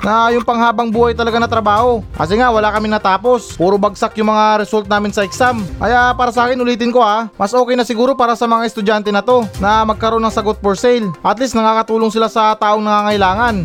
na 0.04 0.28
yung 0.36 0.44
panghabang 0.44 0.92
buhay 0.92 1.16
talaga 1.16 1.40
na 1.40 1.48
trabaho. 1.48 2.04
Kasi 2.12 2.36
nga 2.36 2.52
wala 2.52 2.68
kami 2.68 2.92
natapos. 2.92 3.56
Puro 3.56 3.80
bagsak 3.80 4.20
yung 4.20 4.28
mga 4.28 4.60
result 4.60 4.84
namin 4.84 5.16
sa 5.16 5.24
exam. 5.24 5.64
Kaya 5.80 6.12
para 6.12 6.28
sa 6.28 6.44
akin 6.44 6.60
ulitin 6.60 6.92
ko 6.92 7.00
ha, 7.00 7.32
mas 7.40 7.56
okay 7.56 7.72
na 7.72 7.88
siguro 7.88 8.12
para 8.12 8.36
sa 8.36 8.44
mga 8.44 8.68
estudyante 8.68 9.08
na 9.08 9.24
to 9.24 9.48
na 9.56 9.80
magkaroon 9.88 10.20
ng 10.20 10.36
sagot 10.36 10.60
for 10.60 10.76
sale. 10.76 11.08
At 11.24 11.40
least 11.40 11.56
nakakatulong 11.56 12.12
sila 12.12 12.28
sa 12.28 12.52
taong 12.52 12.84
nangangailangan. 12.84 13.64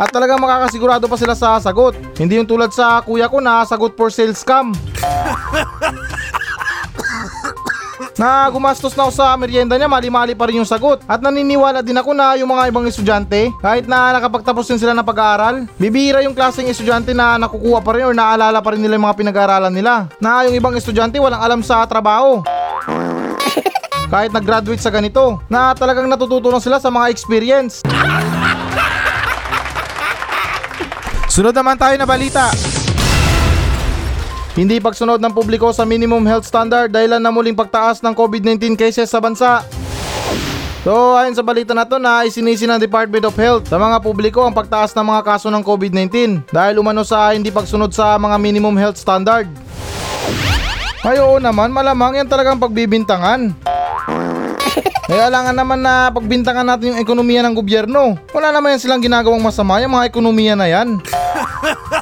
At 0.00 0.08
talagang 0.12 0.40
makakasigurado 0.40 1.08
pa 1.08 1.16
sila 1.16 1.32
sa 1.32 1.56
sagot. 1.56 1.96
Hindi 2.20 2.36
yung 2.36 2.48
tulad 2.48 2.72
sa 2.72 3.00
kuya 3.00 3.32
ko 3.32 3.40
na 3.40 3.64
sagot 3.64 3.96
for 3.96 4.12
sale 4.12 4.36
scam. 4.36 4.76
na 8.20 8.44
gumastos 8.52 8.92
na 8.92 9.08
ako 9.08 9.16
sa 9.16 9.32
merienda 9.40 9.80
niya, 9.80 9.88
mali-mali 9.88 10.36
pa 10.36 10.44
rin 10.44 10.60
yung 10.60 10.68
sagot. 10.68 11.00
At 11.08 11.24
naniniwala 11.24 11.80
din 11.80 11.96
ako 11.96 12.12
na 12.12 12.36
yung 12.36 12.52
mga 12.52 12.68
ibang 12.68 12.84
estudyante, 12.84 13.48
kahit 13.64 13.88
na 13.88 14.12
nakapagtapos 14.12 14.68
din 14.68 14.76
sila 14.76 14.92
ng 14.92 15.08
pag-aaral, 15.08 15.64
bibira 15.80 16.20
yung 16.20 16.36
klaseng 16.36 16.68
estudyante 16.68 17.16
na 17.16 17.40
nakukuha 17.40 17.80
pa 17.80 17.96
rin 17.96 18.04
or 18.04 18.12
naalala 18.12 18.60
pa 18.60 18.76
rin 18.76 18.84
nila 18.84 19.00
yung 19.00 19.08
mga 19.08 19.16
pinag-aaralan 19.24 19.72
nila. 19.72 20.04
Na 20.20 20.44
yung 20.44 20.52
ibang 20.52 20.76
estudyante 20.76 21.16
walang 21.16 21.40
alam 21.40 21.64
sa 21.64 21.80
trabaho. 21.88 22.44
kahit 24.12 24.36
nag-graduate 24.36 24.84
sa 24.84 24.92
ganito, 24.92 25.40
na 25.48 25.72
talagang 25.72 26.04
natututo 26.04 26.52
na 26.52 26.60
sila 26.60 26.76
sa 26.76 26.92
mga 26.92 27.08
experience. 27.08 27.80
Sunod 31.32 31.56
naman 31.56 31.80
tayo 31.80 31.96
na 31.96 32.04
balita. 32.04 32.52
Hindi 34.58 34.82
pagsunod 34.82 35.22
ng 35.22 35.30
publiko 35.30 35.70
sa 35.70 35.86
minimum 35.86 36.26
health 36.26 36.42
standard 36.42 36.90
dahilan 36.90 37.22
na 37.22 37.30
muling 37.30 37.54
pagtaas 37.54 38.02
ng 38.02 38.10
COVID-19 38.10 38.74
cases 38.74 39.06
sa 39.06 39.22
bansa. 39.22 39.62
So 40.82 41.14
ayon 41.14 41.38
sa 41.38 41.46
balita 41.46 41.70
na 41.70 41.86
to 41.86 42.02
na 42.02 42.26
isinisi 42.26 42.66
ng 42.66 42.80
Department 42.80 43.30
of 43.30 43.36
Health 43.38 43.70
sa 43.70 43.78
mga 43.78 44.02
publiko 44.02 44.42
ang 44.42 44.56
pagtaas 44.56 44.90
ng 44.96 45.06
mga 45.06 45.22
kaso 45.22 45.52
ng 45.54 45.62
COVID-19 45.62 46.50
dahil 46.50 46.82
umano 46.82 47.06
sa 47.06 47.30
hindi 47.30 47.54
pagsunod 47.54 47.94
sa 47.94 48.18
mga 48.18 48.40
minimum 48.42 48.74
health 48.74 48.98
standard. 48.98 49.46
Ay 51.06 51.22
oo 51.22 51.38
naman, 51.38 51.70
malamang 51.70 52.18
yan 52.18 52.26
talagang 52.26 52.58
pagbibintangan. 52.58 53.54
Kaya 55.10 55.30
naman 55.30 55.82
na 55.82 56.10
pagbintangan 56.10 56.66
natin 56.66 56.94
yung 56.94 57.02
ekonomiya 57.02 57.46
ng 57.46 57.54
gobyerno. 57.54 58.18
Wala 58.34 58.50
naman 58.50 58.74
yan 58.74 58.82
silang 58.82 59.02
ginagawang 59.02 59.42
masama 59.42 59.78
yung 59.82 59.94
mga 59.94 60.06
ekonomiya 60.10 60.54
na 60.58 60.66
yan. 60.66 60.98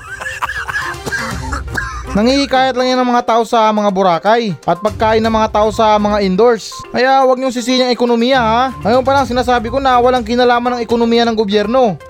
Nangihikayat 2.16 2.73
lang 2.73 2.88
yan 2.88 2.99
ng 3.05 3.11
mga 3.12 3.25
tao 3.29 3.42
sa 3.44 3.68
mga 3.68 3.92
Boracay 3.92 4.57
at 4.64 4.81
pagkain 4.81 5.21
ng 5.21 5.35
mga 5.35 5.49
tao 5.53 5.68
sa 5.68 6.01
mga 6.01 6.25
indoors. 6.25 6.73
Kaya 6.88 7.21
huwag 7.21 7.37
niyong 7.37 7.53
sisihin 7.53 7.85
ang 7.85 7.92
ekonomiya 7.92 8.40
ha. 8.40 8.62
Ngayon 8.81 9.05
pa 9.05 9.12
lang 9.12 9.29
sinasabi 9.29 9.68
ko 9.68 9.77
na 9.77 10.01
walang 10.01 10.25
kinalaman 10.25 10.81
ng 10.81 10.85
ekonomiya 10.85 11.29
ng 11.29 11.37
gobyerno. 11.37 12.01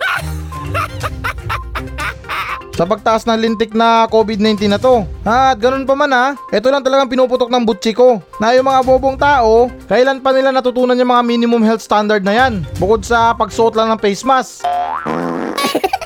Sa 2.79 2.87
pagtaas 2.87 3.27
ng 3.27 3.43
lintik 3.43 3.75
na 3.75 4.07
COVID-19 4.07 4.71
na 4.71 4.79
to. 4.79 5.03
At 5.27 5.59
ganun 5.59 5.83
pa 5.83 5.99
man 5.99 6.15
ha, 6.15 6.39
ito 6.55 6.71
lang 6.71 6.87
talagang 6.87 7.11
pinuputok 7.11 7.51
ng 7.51 7.67
butsi 7.67 7.91
ko. 7.91 8.23
Na 8.39 8.55
yung 8.55 8.71
mga 8.71 8.87
bobong 8.87 9.19
tao, 9.19 9.67
kailan 9.91 10.23
pa 10.23 10.31
nila 10.31 10.55
natutunan 10.55 10.95
yung 10.95 11.11
mga 11.11 11.27
minimum 11.27 11.67
health 11.67 11.83
standard 11.83 12.23
na 12.23 12.39
yan? 12.39 12.63
Bukod 12.79 13.03
sa 13.03 13.35
pagsuot 13.35 13.75
lang 13.75 13.91
ng 13.91 13.99
face 13.99 14.23
mask. 14.23 14.63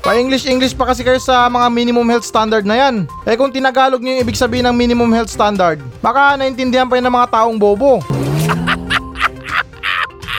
Pa-English-English 0.03 0.75
pa 0.75 0.90
kasi 0.90 1.07
kayo 1.07 1.22
sa 1.22 1.46
mga 1.46 1.70
minimum 1.70 2.07
health 2.11 2.27
standard 2.27 2.66
na 2.66 2.75
yan. 2.75 3.07
Eh 3.22 3.38
kung 3.38 3.55
tinagalog 3.55 4.03
niyo 4.03 4.18
yung 4.18 4.22
ibig 4.27 4.35
sabihin 4.35 4.66
ng 4.66 4.75
minimum 4.75 5.14
health 5.14 5.31
standard, 5.31 5.79
baka 6.03 6.35
naintindihan 6.35 6.90
pa 6.90 6.98
yun 6.98 7.07
ng 7.07 7.14
mga 7.14 7.31
taong 7.31 7.55
bobo. 7.55 8.03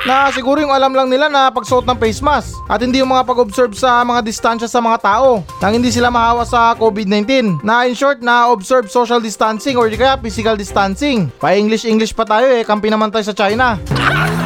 na 0.03 0.27
siguro 0.35 0.59
yung 0.59 0.75
alam 0.75 0.91
lang 0.91 1.07
nila 1.07 1.31
na 1.31 1.47
pagsuot 1.47 1.87
ng 1.87 1.95
face 1.95 2.19
mask 2.19 2.59
at 2.67 2.83
hindi 2.83 2.99
yung 2.99 3.11
mga 3.11 3.23
pag-observe 3.23 3.71
sa 3.71 4.03
mga 4.03 4.19
distansya 4.19 4.67
sa 4.67 4.83
mga 4.83 4.99
tao 4.99 5.39
nang 5.63 5.73
hindi 5.79 5.87
sila 5.95 6.11
mahawa 6.11 6.43
sa 6.43 6.75
COVID-19 6.75 7.63
na 7.63 7.87
in 7.87 7.95
short 7.95 8.19
na 8.19 8.51
observe 8.51 8.91
social 8.91 9.23
distancing 9.23 9.79
or 9.79 9.87
di 9.87 9.95
kaya 9.95 10.19
physical 10.19 10.59
distancing 10.59 11.31
pa 11.39 11.55
English 11.55 11.87
English 11.87 12.11
pa 12.11 12.27
tayo 12.27 12.51
eh 12.51 12.67
kampi 12.67 12.91
naman 12.91 13.15
tayo 13.15 13.23
sa 13.23 13.35
China 13.35 13.79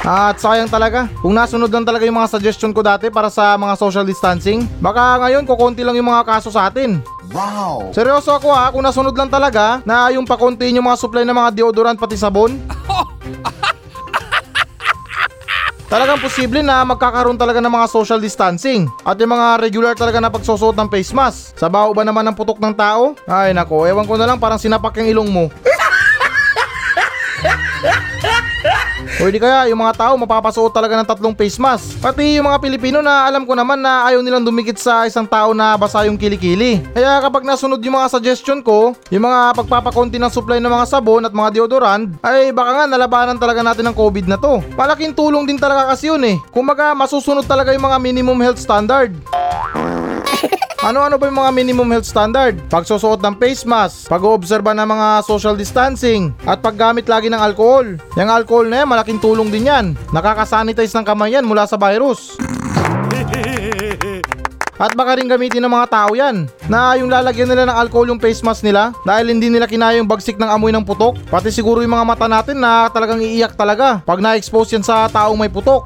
at 0.00 0.40
sayang 0.40 0.72
talaga, 0.72 1.12
kung 1.20 1.36
nasunod 1.36 1.68
lang 1.68 1.84
talaga 1.84 2.08
yung 2.08 2.16
mga 2.16 2.32
suggestion 2.32 2.72
ko 2.72 2.80
dati 2.80 3.12
para 3.12 3.28
sa 3.28 3.52
mga 3.60 3.76
social 3.76 4.08
distancing, 4.08 4.64
baka 4.80 5.20
ngayon 5.20 5.44
kukunti 5.44 5.84
lang 5.84 5.92
yung 5.92 6.08
mga 6.08 6.24
kaso 6.24 6.48
sa 6.48 6.72
atin. 6.72 7.04
Wow! 7.36 7.92
Seryoso 7.92 8.32
ako 8.32 8.48
ha, 8.48 8.72
kung 8.72 8.80
nasunod 8.80 9.12
lang 9.12 9.28
talaga 9.28 9.84
na 9.84 10.08
yung 10.08 10.24
pakuntiin 10.24 10.80
yung 10.80 10.88
mga 10.88 10.96
supply 10.96 11.28
ng 11.28 11.36
mga 11.36 11.52
deodorant 11.52 12.00
pati 12.00 12.16
sabon. 12.16 12.56
Talagang 15.92 16.22
posible 16.22 16.62
na 16.62 16.86
magkakaroon 16.86 17.34
talaga 17.34 17.58
ng 17.58 17.74
mga 17.74 17.90
social 17.90 18.22
distancing 18.22 18.86
at 19.02 19.18
yung 19.18 19.34
mga 19.34 19.58
regular 19.58 19.98
talaga 19.98 20.22
na 20.22 20.30
pagsusuot 20.30 20.78
ng 20.78 20.86
face 20.86 21.10
mask. 21.10 21.58
Sa 21.58 21.66
baho 21.66 21.90
ba 21.90 22.06
naman 22.06 22.22
ng 22.30 22.38
putok 22.38 22.62
ng 22.62 22.78
tao? 22.78 23.18
Ay 23.26 23.50
nako, 23.50 23.90
ewan 23.90 24.06
ko 24.06 24.14
na 24.14 24.30
lang 24.30 24.38
parang 24.38 24.62
sinapak 24.62 24.94
yung 25.02 25.10
ilong 25.10 25.30
mo. 25.34 25.44
O 29.20 29.28
di 29.28 29.36
kaya 29.36 29.68
yung 29.68 29.84
mga 29.84 30.00
tao 30.00 30.16
mapapasuot 30.16 30.72
talaga 30.72 30.96
ng 30.96 31.04
tatlong 31.04 31.36
face 31.36 31.60
mask. 31.60 32.00
Pati 32.00 32.40
yung 32.40 32.48
mga 32.48 32.56
Pilipino 32.56 33.04
na 33.04 33.28
alam 33.28 33.44
ko 33.44 33.52
naman 33.52 33.76
na 33.76 34.08
ayaw 34.08 34.24
nilang 34.24 34.48
dumikit 34.48 34.80
sa 34.80 35.04
isang 35.04 35.28
tao 35.28 35.52
na 35.52 35.76
basa 35.76 36.08
yung 36.08 36.16
kilikili. 36.16 36.80
Kaya 36.96 37.20
kapag 37.20 37.44
nasunod 37.44 37.84
yung 37.84 38.00
mga 38.00 38.08
suggestion 38.08 38.64
ko, 38.64 38.96
yung 39.12 39.28
mga 39.28 39.60
pagpapakonti 39.60 40.16
ng 40.16 40.32
supply 40.32 40.56
ng 40.56 40.72
mga 40.72 40.88
sabon 40.88 41.28
at 41.28 41.36
mga 41.36 41.52
deodorant, 41.52 42.16
ay 42.24 42.48
baka 42.48 42.70
nga 42.72 42.84
nalabanan 42.88 43.36
talaga 43.36 43.60
natin 43.60 43.92
ng 43.92 43.96
COVID 44.00 44.24
na 44.24 44.40
to. 44.40 44.64
Malaking 44.72 45.12
tulong 45.12 45.44
din 45.44 45.60
talaga 45.60 45.92
kasi 45.92 46.08
yun 46.08 46.24
eh. 46.24 46.40
Kumaga 46.48 46.96
masusunod 46.96 47.44
talaga 47.44 47.76
yung 47.76 47.84
mga 47.84 48.00
minimum 48.00 48.40
health 48.40 48.56
standard. 48.56 49.12
Ano-ano 50.88 51.20
ba 51.20 51.28
yung 51.28 51.36
mga 51.36 51.52
minimum 51.52 51.88
health 51.92 52.08
standard? 52.08 52.56
Pagsusuot 52.72 53.20
ng 53.20 53.36
face 53.36 53.68
mask, 53.68 54.08
pag-oobserba 54.08 54.72
ng 54.72 54.88
mga 54.88 55.08
social 55.28 55.52
distancing, 55.52 56.32
at 56.48 56.64
paggamit 56.64 57.04
lagi 57.04 57.28
ng 57.28 57.36
alcohol. 57.36 58.00
Yung 58.16 58.30
alcohol 58.32 58.64
na 58.64 58.82
yan, 58.82 58.88
malaking 58.88 59.20
tulong 59.20 59.52
din 59.52 59.68
yan. 59.68 59.92
Nakakasanitize 60.16 60.96
ng 60.96 61.04
kamay 61.04 61.36
yan 61.36 61.44
mula 61.44 61.68
sa 61.68 61.76
virus. 61.76 62.32
At 64.80 64.96
baka 64.96 65.20
rin 65.20 65.28
gamitin 65.28 65.60
ng 65.60 65.76
mga 65.76 65.92
tao 65.92 66.16
yan 66.16 66.48
na 66.64 66.96
yung 66.96 67.12
lalagyan 67.12 67.52
nila 67.52 67.68
ng 67.68 67.76
alcohol 67.76 68.08
yung 68.08 68.16
face 68.16 68.40
mask 68.40 68.64
nila 68.64 68.96
dahil 69.04 69.28
hindi 69.28 69.52
nila 69.52 69.68
kinaya 69.68 70.00
yung 70.00 70.08
bagsik 70.08 70.40
ng 70.40 70.48
amoy 70.48 70.72
ng 70.72 70.88
putok. 70.88 71.20
Pati 71.28 71.52
siguro 71.52 71.84
yung 71.84 71.92
mga 71.92 72.08
mata 72.08 72.24
natin 72.24 72.56
na 72.56 72.88
talagang 72.88 73.20
iiyak 73.20 73.52
talaga 73.52 74.00
pag 74.00 74.24
na-expose 74.24 74.80
yan 74.80 74.80
sa 74.80 75.04
taong 75.12 75.36
may 75.36 75.52
putok. 75.52 75.84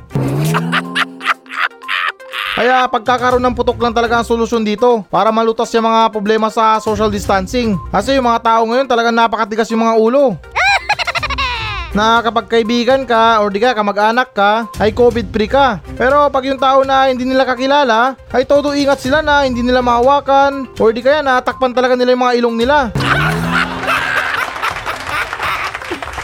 Kaya 2.54 2.86
pagkakaroon 2.86 3.42
ng 3.42 3.56
putok 3.58 3.82
lang 3.82 3.90
talaga 3.90 4.22
ang 4.22 4.26
solusyon 4.26 4.62
dito 4.62 5.02
para 5.10 5.34
malutas 5.34 5.74
yung 5.74 5.90
mga 5.90 6.06
problema 6.14 6.46
sa 6.54 6.78
social 6.78 7.10
distancing. 7.10 7.74
Kasi 7.90 8.14
yung 8.14 8.30
mga 8.30 8.46
tao 8.46 8.62
ngayon 8.62 8.86
talagang 8.86 9.10
napakatigas 9.10 9.66
yung 9.74 9.82
mga 9.82 9.98
ulo. 9.98 10.38
na 11.98 12.22
kapag 12.22 12.46
kaibigan 12.46 13.02
ka 13.02 13.42
or 13.42 13.50
di 13.50 13.58
ka 13.58 13.74
kamag-anak 13.74 14.30
ka, 14.30 14.70
ay 14.78 14.94
COVID 14.94 15.34
free 15.34 15.50
ka. 15.50 15.82
Pero 15.98 16.30
pag 16.30 16.46
yung 16.46 16.58
tao 16.58 16.86
na 16.86 17.10
hindi 17.10 17.26
nila 17.26 17.42
kakilala, 17.42 18.14
ay 18.30 18.46
todo 18.46 18.70
ingat 18.70 19.02
sila 19.02 19.18
na 19.18 19.42
hindi 19.42 19.62
nila 19.62 19.82
mahawakan 19.82 20.78
or 20.78 20.94
di 20.94 21.02
kaya 21.02 21.26
natakpan 21.26 21.74
talaga 21.74 21.98
nila 21.98 22.14
yung 22.14 22.22
mga 22.22 22.36
ilong 22.38 22.56
nila. 22.58 22.94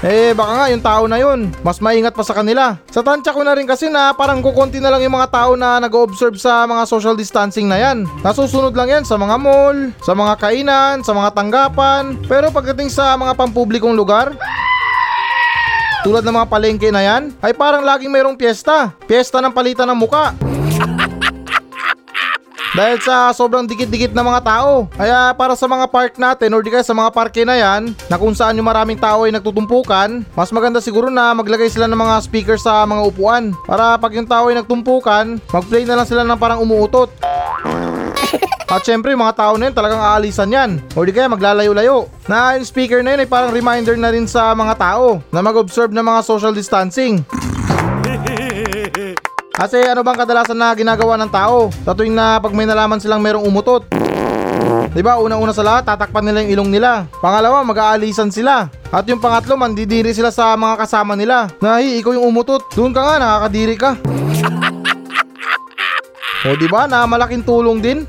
Eh 0.00 0.32
baka 0.32 0.52
nga 0.56 0.66
yung 0.72 0.80
tao 0.80 1.04
na 1.04 1.20
yun, 1.20 1.52
mas 1.60 1.76
maingat 1.76 2.16
pa 2.16 2.24
sa 2.24 2.32
kanila. 2.32 2.80
Sa 2.88 3.04
tansya 3.04 3.36
ko 3.36 3.44
na 3.44 3.52
rin 3.52 3.68
kasi 3.68 3.92
na 3.92 4.16
parang 4.16 4.40
kukunti 4.40 4.80
na 4.80 4.88
lang 4.88 5.04
yung 5.04 5.12
mga 5.12 5.28
tao 5.28 5.52
na 5.60 5.76
nag-observe 5.76 6.40
sa 6.40 6.64
mga 6.64 6.88
social 6.88 7.12
distancing 7.12 7.68
na 7.68 7.76
yan. 7.76 8.08
Nasusunod 8.24 8.72
lang 8.72 8.88
yan 8.88 9.04
sa 9.04 9.20
mga 9.20 9.36
mall, 9.36 9.92
sa 10.00 10.16
mga 10.16 10.40
kainan, 10.40 11.04
sa 11.04 11.12
mga 11.12 11.36
tanggapan. 11.36 12.16
Pero 12.24 12.48
pagdating 12.48 12.88
sa 12.88 13.12
mga 13.20 13.36
pampublikong 13.36 13.92
lugar, 13.92 14.32
tulad 16.00 16.24
ng 16.24 16.32
mga 16.32 16.48
palengke 16.48 16.88
na 16.88 17.04
yan, 17.04 17.36
ay 17.44 17.52
parang 17.52 17.84
laging 17.84 18.08
mayroong 18.08 18.40
piyesta. 18.40 18.96
Piyesta 19.04 19.44
ng 19.44 19.52
palitan 19.52 19.84
ng 19.84 20.00
muka. 20.00 20.32
Dahil 22.70 23.02
sa 23.02 23.34
sobrang 23.34 23.66
dikit-dikit 23.66 24.14
na 24.14 24.22
mga 24.22 24.46
tao. 24.46 24.86
Kaya 24.94 25.34
para 25.34 25.58
sa 25.58 25.66
mga 25.66 25.90
park 25.90 26.22
natin 26.22 26.54
or 26.54 26.62
di 26.62 26.70
kaya 26.70 26.86
sa 26.86 26.94
mga 26.94 27.10
parke 27.10 27.42
na 27.42 27.58
yan, 27.58 27.90
na 28.06 28.14
kung 28.14 28.30
saan 28.30 28.54
yung 28.54 28.70
maraming 28.70 28.98
tao 28.98 29.26
ay 29.26 29.34
nagtutumpukan, 29.34 30.22
mas 30.38 30.54
maganda 30.54 30.78
siguro 30.78 31.10
na 31.10 31.34
maglagay 31.34 31.66
sila 31.66 31.90
ng 31.90 31.98
mga 31.98 32.14
speaker 32.22 32.54
sa 32.54 32.86
mga 32.86 33.02
upuan. 33.10 33.50
Para 33.66 33.98
pag 33.98 34.14
yung 34.14 34.28
tao 34.28 34.46
ay 34.46 34.58
nagtumpukan, 34.62 35.42
mag-play 35.50 35.82
na 35.82 35.98
lang 35.98 36.06
sila 36.06 36.22
ng 36.22 36.38
parang 36.38 36.62
umuutot. 36.62 37.10
At 38.70 38.86
syempre 38.86 39.18
mga 39.18 39.34
tao 39.34 39.58
na 39.58 39.66
yun 39.66 39.74
talagang 39.74 39.98
aalisan 39.98 40.46
yan 40.46 40.70
O 40.94 41.02
di 41.02 41.10
kaya 41.10 41.26
maglalayo-layo 41.26 42.06
Na 42.30 42.54
yung 42.54 42.62
speaker 42.62 43.02
na 43.02 43.18
yun 43.18 43.26
ay 43.26 43.28
parang 43.28 43.50
reminder 43.50 43.98
na 43.98 44.14
rin 44.14 44.30
sa 44.30 44.54
mga 44.54 44.78
tao 44.78 45.18
Na 45.34 45.42
mag-observe 45.42 45.90
ng 45.90 46.06
mga 46.06 46.22
social 46.22 46.54
distancing 46.54 47.26
Kasi 49.60 49.76
ano 49.84 50.00
bang 50.00 50.16
kadalasan 50.16 50.56
na 50.56 50.72
ginagawa 50.72 51.20
ng 51.20 51.28
tao? 51.28 51.68
Sa 51.84 51.92
tuwing 51.92 52.16
na 52.16 52.40
pag 52.40 52.56
may 52.56 52.64
nalaman 52.64 52.96
silang 52.96 53.20
merong 53.20 53.44
umutot. 53.44 53.84
Diba 54.96 55.20
unang-una 55.20 55.52
sa 55.52 55.60
lahat 55.60 55.84
tatakpan 55.84 56.24
nila 56.24 56.40
yung 56.40 56.52
ilong 56.56 56.70
nila. 56.72 57.04
Pangalawa 57.20 57.60
mag-aalisan 57.60 58.32
sila. 58.32 58.72
At 58.88 59.04
yung 59.04 59.20
pangatlo 59.20 59.60
mandidiri 59.60 60.16
sila 60.16 60.32
sa 60.32 60.56
mga 60.56 60.80
kasama 60.80 61.12
nila. 61.12 61.52
Nahi 61.60 62.00
ikaw 62.00 62.16
yung 62.16 62.32
umutot. 62.32 62.72
Doon 62.72 62.96
ka 62.96 63.04
nga 63.04 63.20
nakakadiri 63.20 63.76
ka. 63.76 64.00
O 66.40 66.56
diba 66.56 66.88
na 66.88 67.04
malaking 67.04 67.44
tulong 67.44 67.84
din 67.84 68.08